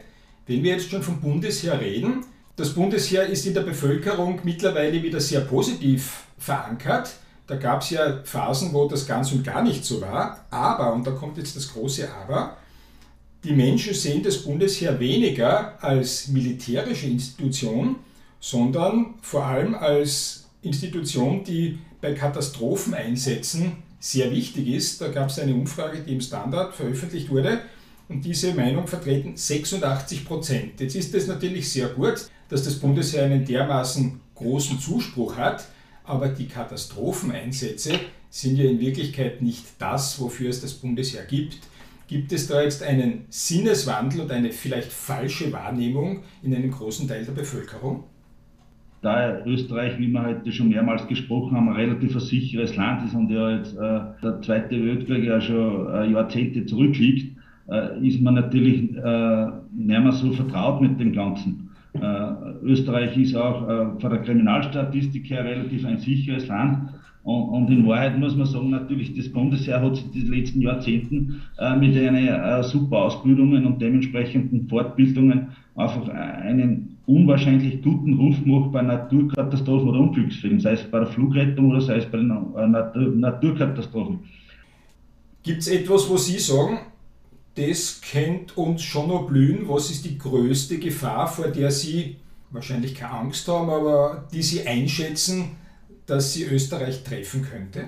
Wenn 0.46 0.64
wir 0.64 0.74
jetzt 0.74 0.90
schon 0.90 1.02
vom 1.02 1.22
Bundesheer 1.22 1.80
reden, 1.80 2.26
das 2.58 2.74
Bundesheer 2.74 3.26
ist 3.26 3.48
in 3.48 3.54
der 3.54 3.62
Bevölkerung 3.62 4.40
mittlerweile 4.44 5.02
wieder 5.02 5.22
sehr 5.22 5.42
positiv 5.42 6.26
verankert. 6.38 7.16
Da 7.48 7.56
gab 7.56 7.82
es 7.82 7.92
ja 7.92 8.20
Phasen, 8.24 8.74
wo 8.74 8.88
das 8.90 9.08
ganz 9.08 9.32
und 9.32 9.46
gar 9.46 9.64
nicht 9.64 9.86
so 9.86 10.02
war. 10.02 10.46
Aber, 10.52 10.94
und 10.94 11.08
da 11.08 11.12
kommt 11.12 11.38
jetzt 11.38 11.56
das 11.56 11.72
große 11.72 12.10
Aber, 12.14 12.58
die 13.46 13.54
Menschen 13.54 13.94
sehen 13.94 14.22
das 14.24 14.44
Bundesheer 14.44 15.00
weniger 15.00 15.82
als 15.82 16.28
militärische 16.28 17.08
Institution, 17.08 17.96
sondern 18.42 19.14
vor 19.22 19.46
allem 19.46 19.74
als 19.76 20.50
Institution, 20.62 21.46
die 21.46 21.80
bei 22.02 22.14
Katastropheneinsätzen 22.14 23.78
sehr 24.00 24.32
wichtig 24.32 24.68
ist. 24.68 25.00
Da 25.00 25.08
gab 25.08 25.30
es 25.30 25.40
eine 25.40 25.54
Umfrage, 25.54 26.00
die 26.00 26.14
im 26.14 26.22
Standard 26.22 26.76
veröffentlicht 26.76 27.30
wurde 27.30 27.62
und 28.10 28.26
diese 28.26 28.54
Meinung 28.54 28.88
vertreten 28.88 29.38
86 29.38 30.26
Prozent. 30.26 30.80
Jetzt 30.82 30.96
ist 30.96 31.16
es 31.16 31.28
natürlich 31.28 31.72
sehr 31.72 31.88
gut, 31.88 32.26
dass 32.50 32.64
das 32.64 32.76
Bundesheer 32.76 33.24
einen 33.24 33.46
dermaßen 33.46 34.20
großen 34.36 34.80
Zuspruch 34.80 35.38
hat, 35.38 35.66
aber 36.04 36.28
die 36.28 36.48
Katastropheneinsätze 36.48 37.98
sind 38.30 38.58
ja 38.58 38.66
in 38.66 38.80
Wirklichkeit 38.80 39.42
nicht 39.42 39.66
das, 39.78 40.20
wofür 40.20 40.50
es 40.50 40.62
das 40.62 40.74
Bundesheer 40.74 41.24
gibt. 41.24 41.60
Gibt 42.08 42.34
es 42.34 42.48
da 42.48 42.62
jetzt 42.62 42.84
einen 42.84 43.26
Sinneswandel 43.30 44.22
und 44.22 44.32
eine 44.32 44.52
vielleicht 44.52 44.92
falsche 44.92 45.54
Wahrnehmung 45.54 46.24
in 46.44 46.54
einem 46.54 46.72
großen 46.72 47.08
Teil 47.08 47.24
der 47.24 47.32
Bevölkerung? 47.32 48.04
Da 49.02 49.44
Österreich, 49.46 49.98
wie 49.98 50.08
wir 50.08 50.24
heute 50.24 50.52
schon 50.52 50.70
mehrmals 50.70 51.08
gesprochen 51.08 51.58
haben, 51.58 51.70
ein 51.70 51.76
relativ 51.76 52.20
sicheres 52.20 52.76
Land 52.76 53.06
ist 53.06 53.16
und 53.16 53.32
ja 53.32 53.58
jetzt 53.58 53.76
äh, 53.76 54.00
der 54.22 54.42
Zweite 54.42 54.84
Weltkrieg 54.84 55.24
ja 55.24 55.42
schon 55.42 55.88
äh, 55.92 56.12
Jahrzehnte 56.12 56.66
zurückliegt, 56.66 57.36
äh, 57.70 58.08
ist 58.08 58.22
man 58.22 58.36
natürlich 58.36 58.96
äh, 58.96 59.46
nicht 59.74 60.04
mehr 60.04 60.12
so 60.12 60.32
vertraut 60.32 60.82
mit 60.82 61.00
dem 61.00 61.14
Ganzen. 61.14 61.72
Äh, 61.94 62.32
Österreich 62.62 63.18
ist 63.18 63.36
auch 63.36 63.68
äh, 63.68 64.00
von 64.00 64.10
der 64.12 64.22
Kriminalstatistik 64.22 65.30
her 65.30 65.44
relativ 65.44 65.84
ein 65.86 65.98
sicheres 65.98 66.48
Land. 66.48 66.90
Und, 67.24 67.50
und, 67.50 67.70
in 67.70 67.88
Wahrheit 67.88 68.18
muss 68.18 68.36
man 68.36 68.48
sagen, 68.48 68.72
natürlich, 68.72 69.16
das 69.16 69.30
Bundesheer 69.30 69.82
hat 69.82 69.96
sich 69.96 70.06
in 70.06 70.22
den 70.24 70.34
letzten 70.34 70.62
Jahrzehnten 70.62 71.42
äh, 71.60 71.76
mit 71.76 71.96
einer 71.96 72.64
super 72.64 72.98
Ausbildungen 72.98 73.66
und 73.66 73.82
dementsprechenden 73.82 74.68
Fortbildungen 74.68 75.50
einfach 75.76 76.08
einen 76.10 76.91
unwahrscheinlich 77.06 77.82
guten 77.82 78.14
Ruf 78.14 78.44
gemacht 78.44 78.72
bei 78.72 78.82
Naturkatastrophen 78.82 79.90
oder 79.90 80.00
Unglücksfällen, 80.00 80.60
sei 80.60 80.74
es 80.74 80.84
bei 80.84 81.00
der 81.00 81.08
Flugrettung 81.08 81.72
oder 81.72 81.82
sei 81.82 81.98
es 81.98 82.06
bei 82.06 82.18
den 82.18 82.32
äh, 82.32 82.68
Natur 82.68 83.14
Naturkatastrophen. 83.16 84.20
Gibt 85.44 85.62
es 85.62 85.68
etwas, 85.68 86.10
wo 86.10 86.18
Sie 86.18 86.38
sagen, 86.38 86.80
das 87.56 88.00
kennt 88.02 88.58
uns 88.58 88.84
schon 88.84 89.08
noch 89.08 89.28
blühen? 89.28 89.68
Was 89.68 89.90
ist 89.90 90.06
die 90.06 90.18
größte 90.18 90.78
Gefahr, 90.78 91.28
vor 91.28 91.48
der 91.48 91.72
Sie 91.72 92.18
wahrscheinlich 92.52 92.96
keine 92.96 93.14
Angst 93.14 93.48
haben, 93.48 93.70
aber 93.70 94.28
die 94.32 94.44
Sie 94.44 94.62
einschätzen, 94.68 95.56
dass 96.06 96.34
sie 96.34 96.44
Österreich 96.44 97.04
treffen 97.04 97.42
könnte? 97.42 97.88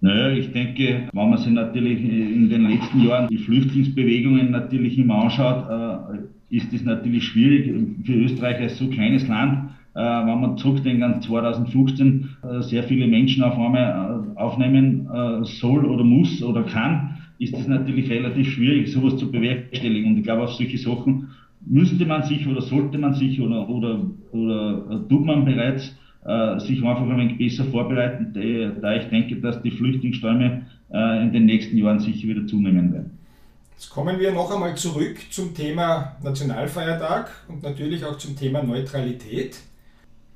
Naja, 0.00 0.30
ich 0.30 0.52
denke, 0.52 1.08
wenn 1.12 1.30
man 1.30 1.38
sich 1.38 1.52
natürlich 1.52 2.00
in 2.00 2.48
den 2.48 2.68
letzten 2.68 3.00
Jahren 3.00 3.28
die 3.28 3.38
Flüchtlingsbewegungen 3.38 4.50
natürlich 4.50 4.98
immer 4.98 5.22
anschaut, 5.22 5.68
äh, 5.68 6.18
ist 6.50 6.72
es 6.72 6.84
natürlich 6.84 7.24
schwierig 7.24 7.72
für 8.04 8.14
Österreich 8.14 8.60
als 8.60 8.78
so 8.78 8.88
kleines 8.88 9.26
Land, 9.28 9.70
äh, 9.94 10.00
wenn 10.00 10.40
man 10.40 10.56
zurückdenkt 10.58 11.02
an 11.02 11.22
2015, 11.22 12.28
äh, 12.42 12.62
sehr 12.62 12.82
viele 12.84 13.06
Menschen 13.06 13.42
auf 13.42 13.58
einmal 13.58 14.24
aufnehmen 14.34 15.08
soll 15.44 15.86
oder 15.86 16.04
muss 16.04 16.42
oder 16.42 16.62
kann, 16.62 17.16
ist 17.38 17.54
es 17.56 17.66
natürlich 17.66 18.10
relativ 18.10 18.50
schwierig, 18.50 18.92
sowas 18.92 19.16
zu 19.16 19.30
bewerkstelligen. 19.30 20.10
Und 20.10 20.18
ich 20.18 20.24
glaube, 20.24 20.42
auf 20.42 20.52
solche 20.52 20.78
Sachen 20.78 21.28
müsste 21.64 22.06
man 22.06 22.22
sich 22.22 22.46
oder 22.46 22.62
sollte 22.62 22.98
man 22.98 23.14
sich 23.14 23.40
oder, 23.40 23.68
oder, 23.68 24.10
oder 24.32 25.08
tut 25.08 25.24
man 25.24 25.44
bereits 25.44 25.96
äh, 26.26 26.58
sich 26.60 26.82
einfach 26.82 27.08
ein 27.08 27.18
wenig 27.18 27.38
besser 27.38 27.64
vorbereiten, 27.64 28.32
da 28.80 28.96
ich 28.96 29.04
denke, 29.04 29.36
dass 29.36 29.62
die 29.62 29.70
Flüchtlingsströme 29.70 30.62
äh, 30.92 31.22
in 31.22 31.32
den 31.32 31.46
nächsten 31.46 31.76
Jahren 31.76 32.00
sicher 32.00 32.28
wieder 32.28 32.46
zunehmen 32.46 32.92
werden. 32.92 33.10
Jetzt 33.76 33.90
kommen 33.90 34.18
wir 34.18 34.32
noch 34.32 34.50
einmal 34.50 34.74
zurück 34.74 35.18
zum 35.28 35.54
Thema 35.54 36.16
Nationalfeiertag 36.22 37.30
und 37.46 37.62
natürlich 37.62 38.02
auch 38.06 38.16
zum 38.16 38.34
Thema 38.34 38.62
Neutralität. 38.62 39.58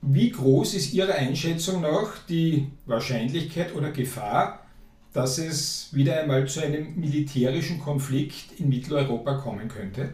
Wie 0.02 0.30
groß 0.30 0.74
ist 0.74 0.92
Ihrer 0.92 1.14
Einschätzung 1.14 1.80
nach 1.80 2.18
die 2.28 2.66
Wahrscheinlichkeit 2.84 3.74
oder 3.74 3.92
Gefahr, 3.92 4.66
dass 5.14 5.38
es 5.38 5.88
wieder 5.94 6.20
einmal 6.20 6.48
zu 6.48 6.62
einem 6.62 7.00
militärischen 7.00 7.78
Konflikt 7.78 8.60
in 8.60 8.68
Mitteleuropa 8.68 9.32
kommen 9.38 9.68
könnte? 9.68 10.10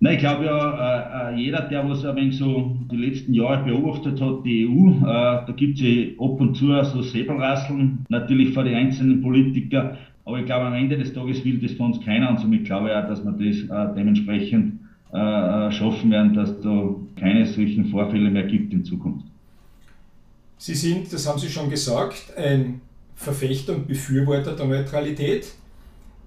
Nein, 0.00 0.16
ich 0.16 0.20
glaube 0.20 0.44
ja, 0.44 1.30
äh, 1.30 1.32
äh, 1.32 1.36
jeder, 1.40 1.62
der 1.62 1.88
was 1.88 2.04
ein 2.04 2.16
wenig 2.16 2.36
so 2.36 2.76
die 2.92 2.96
letzten 2.96 3.32
Jahre 3.32 3.64
beobachtet 3.64 4.20
hat, 4.20 4.44
die 4.44 4.68
EU, 4.68 4.90
äh, 4.90 5.46
da 5.46 5.54
gibt 5.56 5.78
es 5.78 5.84
ja 5.86 6.12
ab 6.18 6.38
und 6.38 6.54
zu 6.54 6.66
so 6.84 7.00
Säbelrasseln, 7.00 8.04
natürlich 8.10 8.52
vor 8.52 8.64
den 8.64 8.74
einzelnen 8.74 9.22
Politikern. 9.22 9.96
Aber 10.24 10.38
ich 10.38 10.46
glaube, 10.46 10.66
am 10.66 10.74
Ende 10.74 10.96
des 10.96 11.12
Tages 11.12 11.44
will 11.44 11.58
das 11.58 11.72
von 11.72 11.92
uns 11.92 12.04
keiner 12.04 12.30
und 12.30 12.40
somit 12.40 12.64
glaube 12.64 12.88
ich 12.88 12.94
auch, 12.94 13.06
dass 13.06 13.24
wir 13.24 13.32
das 13.32 13.92
äh, 13.92 13.94
dementsprechend 13.94 14.80
äh, 15.12 15.70
schaffen 15.70 16.10
werden, 16.10 16.34
dass 16.34 16.60
da 16.60 16.94
keine 17.16 17.46
solchen 17.46 17.86
Vorfälle 17.86 18.30
mehr 18.30 18.44
gibt 18.44 18.72
in 18.72 18.84
Zukunft. 18.84 19.26
Sie 20.56 20.74
sind, 20.74 21.12
das 21.12 21.28
haben 21.28 21.38
Sie 21.38 21.48
schon 21.48 21.68
gesagt, 21.68 22.32
ein 22.36 22.80
Verfechter 23.14 23.74
und 23.74 23.86
Befürworter 23.86 24.56
der 24.56 24.66
Neutralität. 24.66 25.52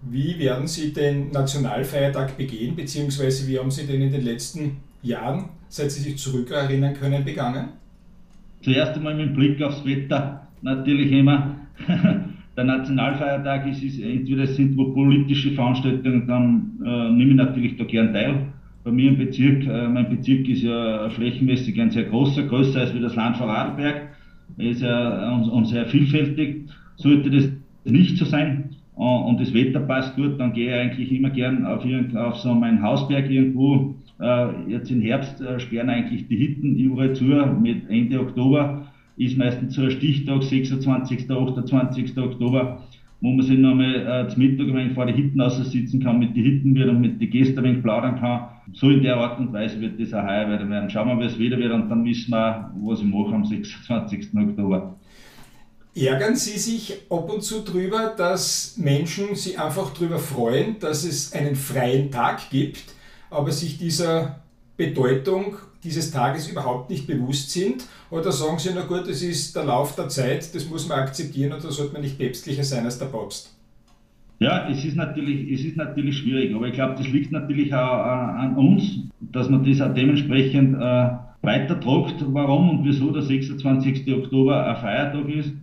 Wie 0.04 0.38
werden 0.38 0.68
Sie 0.68 0.94
den 0.94 1.32
Nationalfeiertag 1.32 2.38
begehen, 2.38 2.76
beziehungsweise 2.76 3.48
wie 3.48 3.58
haben 3.58 3.72
Sie 3.72 3.88
den 3.88 4.02
in 4.02 4.12
den 4.12 4.24
letzten 4.24 4.78
Jahren, 5.02 5.50
seit 5.70 5.92
Sie 5.92 6.02
sich 6.02 6.18
zurückerinnern 6.18 6.94
können, 6.94 7.26
begangen? 7.26 7.70
Zuerst 8.62 8.96
einmal 8.96 9.16
mit 9.16 9.34
Blick 9.34 9.62
aufs 9.62 9.84
Wetter 9.86 10.48
natürlich 10.62 11.12
immer. 11.12 11.56
Der 12.58 12.64
Nationalfeiertag 12.64 13.68
ist, 13.68 13.84
ist 13.84 14.02
entweder 14.02 14.48
sind 14.48 14.76
wo 14.78 14.92
politische 14.92 15.52
Veranstaltungen, 15.52 16.26
dann 16.26 16.72
äh, 16.84 17.12
nehme 17.12 17.32
ich 17.32 17.38
natürlich 17.38 17.78
da 17.78 17.84
gern 17.84 18.12
teil. 18.14 18.48
Bei 18.84 18.92
mir 18.92 19.12
im 19.12 19.18
Bezirk, 19.18 19.68
äh, 19.68 19.88
mein 19.88 20.10
Bezirk 20.10 20.50
ist 20.50 20.64
ja 20.64 21.08
flächenmäßig 21.12 21.80
ein 21.80 21.92
sehr 21.92 22.06
großer, 22.06 22.48
größer 22.48 22.80
als 22.80 22.96
wie 22.96 23.00
das 23.00 23.16
Land 23.16 23.38
Vorarlberg. 23.38 24.10
Er 24.58 24.70
ist 24.72 24.82
ja 24.82 25.36
und, 25.36 25.50
und 25.50 25.66
sehr 25.66 25.86
vielfältig. 25.86 26.68
Sollte 26.96 27.30
das 27.30 27.48
nicht 27.86 28.18
so 28.18 28.26
sein, 28.26 28.72
äh, 28.98 29.02
und 29.02 29.40
das 29.40 29.54
Wetter 29.54 29.82
passt 29.82 30.16
gut, 30.16 30.40
dann 30.40 30.54
gehe 30.54 30.70
ich 30.70 30.74
eigentlich 30.74 31.12
immer 31.12 31.30
gern 31.30 31.64
auf, 31.64 31.86
auf 32.16 32.38
so 32.38 32.56
meinen 32.56 32.82
Hausberg 32.82 33.30
irgendwo. 33.30 33.94
Äh, 34.20 34.72
jetzt 34.72 34.90
im 34.90 35.02
Herbst 35.02 35.40
äh, 35.42 35.60
sperren 35.60 35.92
eigentlich 35.92 36.28
die 36.28 36.38
Hitten 36.38 36.76
überall 36.76 37.14
zu. 37.14 37.26
Mit 37.26 37.88
Ende 37.88 38.20
Oktober 38.20 38.87
ist 39.18 39.38
meistens 39.38 39.76
so 39.76 39.82
ein 39.82 39.92
Stichtag, 39.92 40.44
26. 40.44 41.30
28. 41.30 42.18
Oktober, 42.18 42.84
wo 43.20 43.30
man 43.30 43.46
sich 43.46 43.58
nochmal 43.58 44.26
äh, 44.26 44.30
zum 44.30 44.44
Mittag 44.44 44.74
ein 44.76 44.92
vor 44.92 45.08
die 45.08 45.14
Hitten 45.14 45.42
aussitzen 45.42 46.02
kann, 46.02 46.20
mit 46.20 46.36
den 46.36 46.44
Hitten 46.44 46.76
wird 46.76 46.90
und 46.90 47.02
mit 47.02 47.20
den 47.20 47.30
Gästen 47.30 47.58
ein 47.60 47.64
wenig 47.64 47.84
plaudern 47.84 48.20
kann. 48.20 48.50
So 48.74 48.90
in 48.90 49.02
der 49.02 49.18
Art 49.18 49.40
und 49.40 49.52
Weise 49.54 49.82
wird 49.82 50.00
das 50.00 50.14
auch 50.14 50.24
heuer 50.24 50.48
werden. 50.48 50.90
Schauen 50.90 51.08
wir, 51.08 51.20
wie 51.20 51.32
es 51.32 51.40
wieder 51.40 51.58
wird 51.58 51.72
und 51.72 51.90
dann 51.90 52.06
wissen 52.06 52.32
wir, 52.32 52.72
was 52.84 53.00
ich 53.00 53.06
mache 53.06 53.34
am 53.34 53.46
26. 53.46 54.30
Oktober. 54.38 54.96
Ärgern 55.96 56.36
Sie 56.36 56.60
sich 56.60 56.94
ab 57.10 57.34
und 57.34 57.42
zu 57.42 57.64
drüber, 57.64 58.14
dass 58.16 58.78
Menschen 58.78 59.34
sich 59.34 59.60
einfach 59.60 59.96
darüber 59.96 60.20
freuen, 60.20 60.78
dass 60.80 61.04
es 61.04 61.34
einen 61.34 61.56
freien 61.56 62.12
Tag 62.12 62.52
gibt, 62.52 62.84
aber 63.32 63.52
sich 63.52 63.80
dieser 63.80 64.42
Bedeutung 64.76 65.56
dieses 65.88 66.12
Tages 66.12 66.50
überhaupt 66.50 66.90
nicht 66.90 67.08
bewusst 67.08 67.50
sind? 67.52 67.86
Oder 68.12 68.32
sagen 68.32 68.60
Sie, 68.60 68.70
na 68.76 68.82
gut, 68.82 69.08
es 69.08 69.22
ist 69.22 69.56
der 69.56 69.64
Lauf 69.64 69.96
der 69.96 70.10
Zeit, 70.10 70.54
das 70.54 70.70
muss 70.70 70.88
man 70.88 71.00
akzeptieren 71.00 71.54
und 71.54 71.64
da 71.64 71.72
sollte 71.72 71.94
man 71.94 72.02
nicht 72.02 72.18
päpstlicher 72.18 72.64
sein 72.64 72.86
als 72.86 73.00
der 73.00 73.06
Papst? 73.06 73.54
Ja, 74.40 74.70
es 74.70 74.86
ist 74.86 74.96
natürlich, 74.96 75.52
es 75.52 75.66
ist 75.66 75.78
natürlich 75.78 76.18
schwierig, 76.18 76.54
aber 76.54 76.68
ich 76.68 76.74
glaube, 76.74 76.96
das 76.96 77.08
liegt 77.08 77.32
natürlich 77.32 77.74
auch 77.74 78.04
an 78.04 78.56
uns, 78.56 79.00
dass 79.20 79.50
man 79.50 79.64
das 79.64 79.82
auch 79.82 79.94
dementsprechend 79.96 80.76
äh, 80.76 81.10
weitertragt, 81.42 82.24
warum 82.28 82.70
und 82.70 82.86
wieso 82.86 83.10
der 83.12 83.24
26. 83.24 84.14
Oktober 84.14 84.68
ein 84.68 84.76
Feiertag 84.76 85.28
ist. 85.30 85.54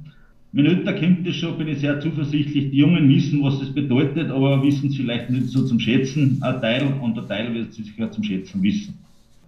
Wenn 0.53 0.67
öfter 0.67 0.93
kommt 0.95 1.27
das 1.27 1.37
schon, 1.37 1.59
bin 1.59 1.69
ich 1.69 1.81
sehr 1.81 2.01
zuversichtlich. 2.01 2.71
Die 2.71 2.79
Jungen 2.79 3.09
wissen, 3.09 3.43
was 3.43 3.59
das 3.59 3.73
bedeutet, 3.73 4.31
aber 4.31 4.63
wissen 4.63 4.89
es 4.89 4.97
vielleicht 4.97 5.31
nicht 5.31 5.49
so 5.49 5.65
zum 5.67 5.79
Schätzen. 5.79 6.39
Ein 6.43 6.61
Teil 6.61 6.95
und 7.01 7.17
der 7.17 7.27
Teil 7.27 7.53
wird 7.55 7.71
es 7.71 7.77
sicher 7.77 8.11
zum 8.11 8.25
Schätzen 8.25 8.63
wissen. 8.63 9.04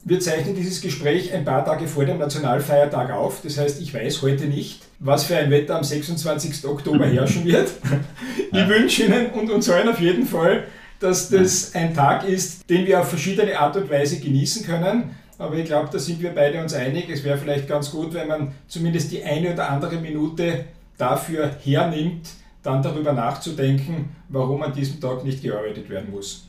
Wir 0.08 0.20
zeichnen 0.20 0.54
dieses 0.54 0.80
Gespräch 0.80 1.34
ein 1.34 1.44
paar 1.44 1.64
Tage 1.64 1.88
vor 1.88 2.04
dem 2.04 2.18
Nationalfeiertag 2.18 3.10
auf. 3.10 3.40
Das 3.42 3.58
heißt, 3.58 3.82
ich 3.82 3.92
weiß 3.92 4.22
heute 4.22 4.44
nicht, 4.44 4.82
was 5.00 5.24
für 5.24 5.36
ein 5.36 5.50
Wetter 5.50 5.74
am 5.74 5.82
26. 5.82 6.64
Oktober 6.64 7.06
herrschen 7.06 7.44
wird. 7.44 7.72
Ich 8.52 8.62
ja. 8.62 8.68
wünsche 8.68 9.02
Ihnen 9.02 9.30
und 9.30 9.50
uns 9.50 9.68
allen 9.68 9.88
auf 9.88 10.00
jeden 10.00 10.24
Fall, 10.24 10.64
dass 11.00 11.28
das 11.28 11.74
ein 11.74 11.92
Tag 11.92 12.26
ist, 12.26 12.70
den 12.70 12.86
wir 12.86 13.00
auf 13.00 13.08
verschiedene 13.08 13.58
Art 13.58 13.76
und 13.76 13.90
Weise 13.90 14.20
genießen 14.20 14.64
können. 14.64 15.16
Aber 15.36 15.56
ich 15.56 15.66
glaube, 15.66 15.88
da 15.92 15.98
sind 15.98 16.22
wir 16.22 16.30
beide 16.30 16.62
uns 16.62 16.72
einig. 16.72 17.10
Es 17.10 17.24
wäre 17.24 17.36
vielleicht 17.36 17.68
ganz 17.68 17.90
gut, 17.90 18.14
wenn 18.14 18.28
man 18.28 18.52
zumindest 18.68 19.10
die 19.10 19.24
eine 19.24 19.52
oder 19.52 19.68
andere 19.68 19.96
Minute 19.96 20.66
dafür 20.96 21.50
hernimmt, 21.64 22.28
dann 22.62 22.80
darüber 22.80 23.12
nachzudenken, 23.12 24.10
warum 24.28 24.62
an 24.62 24.72
diesem 24.72 25.00
Tag 25.00 25.24
nicht 25.24 25.42
gearbeitet 25.42 25.90
werden 25.90 26.12
muss. 26.12 26.46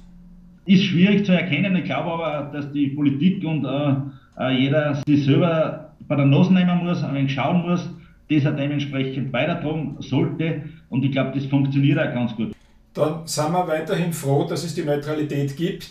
Ist 0.67 0.83
schwierig 0.83 1.25
zu 1.25 1.31
erkennen. 1.31 1.75
Ich 1.77 1.85
glaube 1.85 2.11
aber, 2.11 2.51
dass 2.51 2.71
die 2.73 2.87
Politik 2.87 3.43
und 3.45 3.65
äh, 3.65 3.95
äh 4.37 4.51
jeder 4.51 5.01
sich 5.07 5.25
selber 5.25 5.93
bei 6.07 6.15
der 6.15 6.25
Nase 6.25 6.53
nehmen 6.53 6.83
muss, 6.83 7.03
ein 7.03 7.15
wenig 7.15 7.33
schauen 7.33 7.61
muss, 7.67 7.89
das 8.29 8.43
er 8.43 8.51
dementsprechend 8.51 9.31
weitertragen 9.31 9.95
sollte. 9.99 10.63
Und 10.89 11.03
ich 11.03 11.11
glaube, 11.11 11.31
das 11.33 11.45
funktioniert 11.45 11.97
auch 11.97 12.13
ganz 12.13 12.35
gut. 12.35 12.53
Dann 12.93 13.25
sind 13.25 13.51
wir 13.51 13.67
weiterhin 13.67 14.11
froh, 14.11 14.45
dass 14.45 14.63
es 14.63 14.75
die 14.75 14.83
Neutralität 14.83 15.55
gibt. 15.55 15.89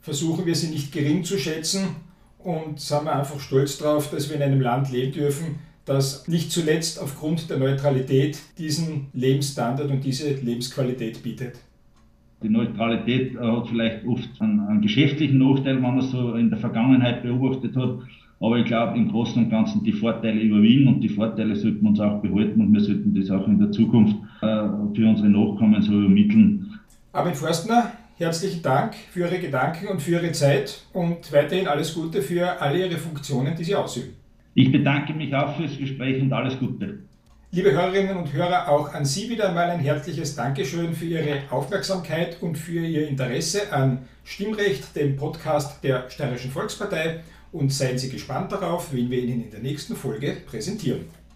Versuchen 0.00 0.44
wir 0.44 0.54
sie 0.54 0.68
nicht 0.68 0.92
gering 0.92 1.22
zu 1.22 1.38
schätzen 1.38 1.84
und 2.38 2.80
sind 2.80 3.04
wir 3.04 3.14
einfach 3.14 3.38
stolz 3.40 3.78
darauf, 3.78 4.10
dass 4.10 4.28
wir 4.28 4.36
in 4.36 4.42
einem 4.42 4.60
Land 4.60 4.90
leben 4.90 5.12
dürfen, 5.12 5.56
das 5.84 6.26
nicht 6.26 6.50
zuletzt 6.50 7.00
aufgrund 7.00 7.50
der 7.50 7.58
Neutralität 7.58 8.38
diesen 8.58 9.06
Lebensstandard 9.12 9.90
und 9.90 10.04
diese 10.04 10.32
Lebensqualität 10.32 11.22
bietet. 11.22 11.60
Die 12.42 12.48
Neutralität 12.48 13.38
hat 13.38 13.68
vielleicht 13.68 14.06
oft 14.06 14.28
einen, 14.40 14.60
einen 14.60 14.82
geschäftlichen 14.82 15.38
Nachteil, 15.38 15.76
wenn 15.76 15.82
man 15.82 15.98
es 15.98 16.10
so 16.10 16.34
in 16.34 16.50
der 16.50 16.58
Vergangenheit 16.58 17.22
beobachtet 17.22 17.74
hat. 17.76 17.98
Aber 18.40 18.58
ich 18.58 18.66
glaube, 18.66 18.98
im 18.98 19.10
Großen 19.10 19.44
und 19.44 19.50
Ganzen 19.50 19.82
die 19.82 19.92
Vorteile 19.92 20.38
überwiegen 20.40 20.88
und 20.88 21.00
die 21.00 21.08
Vorteile 21.08 21.56
sollten 21.56 21.82
wir 21.82 21.88
uns 21.88 22.00
auch 22.00 22.20
behalten 22.20 22.60
und 22.60 22.72
wir 22.74 22.80
sollten 22.80 23.14
das 23.14 23.30
auch 23.30 23.46
in 23.48 23.58
der 23.58 23.72
Zukunft 23.72 24.16
äh, 24.42 24.46
für 24.94 25.08
unsere 25.08 25.30
Nachkommen 25.30 25.80
so 25.80 25.92
übermitteln. 25.92 26.78
Armin 27.12 27.34
Forstner, 27.34 27.92
herzlichen 28.18 28.62
Dank 28.62 28.94
für 28.94 29.20
Ihre 29.20 29.38
Gedanken 29.38 29.86
und 29.86 30.02
für 30.02 30.12
Ihre 30.12 30.32
Zeit 30.32 30.84
und 30.92 31.32
weiterhin 31.32 31.66
alles 31.66 31.94
Gute 31.94 32.20
für 32.20 32.60
alle 32.60 32.86
Ihre 32.86 32.98
Funktionen, 32.98 33.54
die 33.56 33.64
Sie 33.64 33.74
ausüben. 33.74 34.10
Ich 34.52 34.70
bedanke 34.70 35.14
mich 35.14 35.34
auch 35.34 35.56
fürs 35.56 35.78
Gespräch 35.78 36.20
und 36.20 36.32
alles 36.32 36.58
Gute. 36.58 36.98
Liebe 37.56 37.72
Hörerinnen 37.72 38.18
und 38.18 38.34
Hörer, 38.34 38.68
auch 38.68 38.92
an 38.92 39.06
Sie 39.06 39.30
wieder 39.30 39.48
einmal 39.48 39.70
ein 39.70 39.80
herzliches 39.80 40.36
Dankeschön 40.36 40.94
für 40.94 41.06
Ihre 41.06 41.40
Aufmerksamkeit 41.48 42.36
und 42.42 42.58
für 42.58 42.80
Ihr 42.80 43.08
Interesse 43.08 43.72
an 43.72 44.06
Stimmrecht, 44.24 44.94
dem 44.94 45.16
Podcast 45.16 45.82
der 45.82 46.10
Steirischen 46.10 46.50
Volkspartei. 46.50 47.20
Und 47.52 47.72
seien 47.72 47.96
Sie 47.96 48.10
gespannt 48.10 48.52
darauf, 48.52 48.92
wen 48.92 49.10
wir 49.10 49.22
Ihnen 49.22 49.44
in 49.44 49.50
der 49.50 49.60
nächsten 49.60 49.96
Folge 49.96 50.36
präsentieren. 50.46 51.06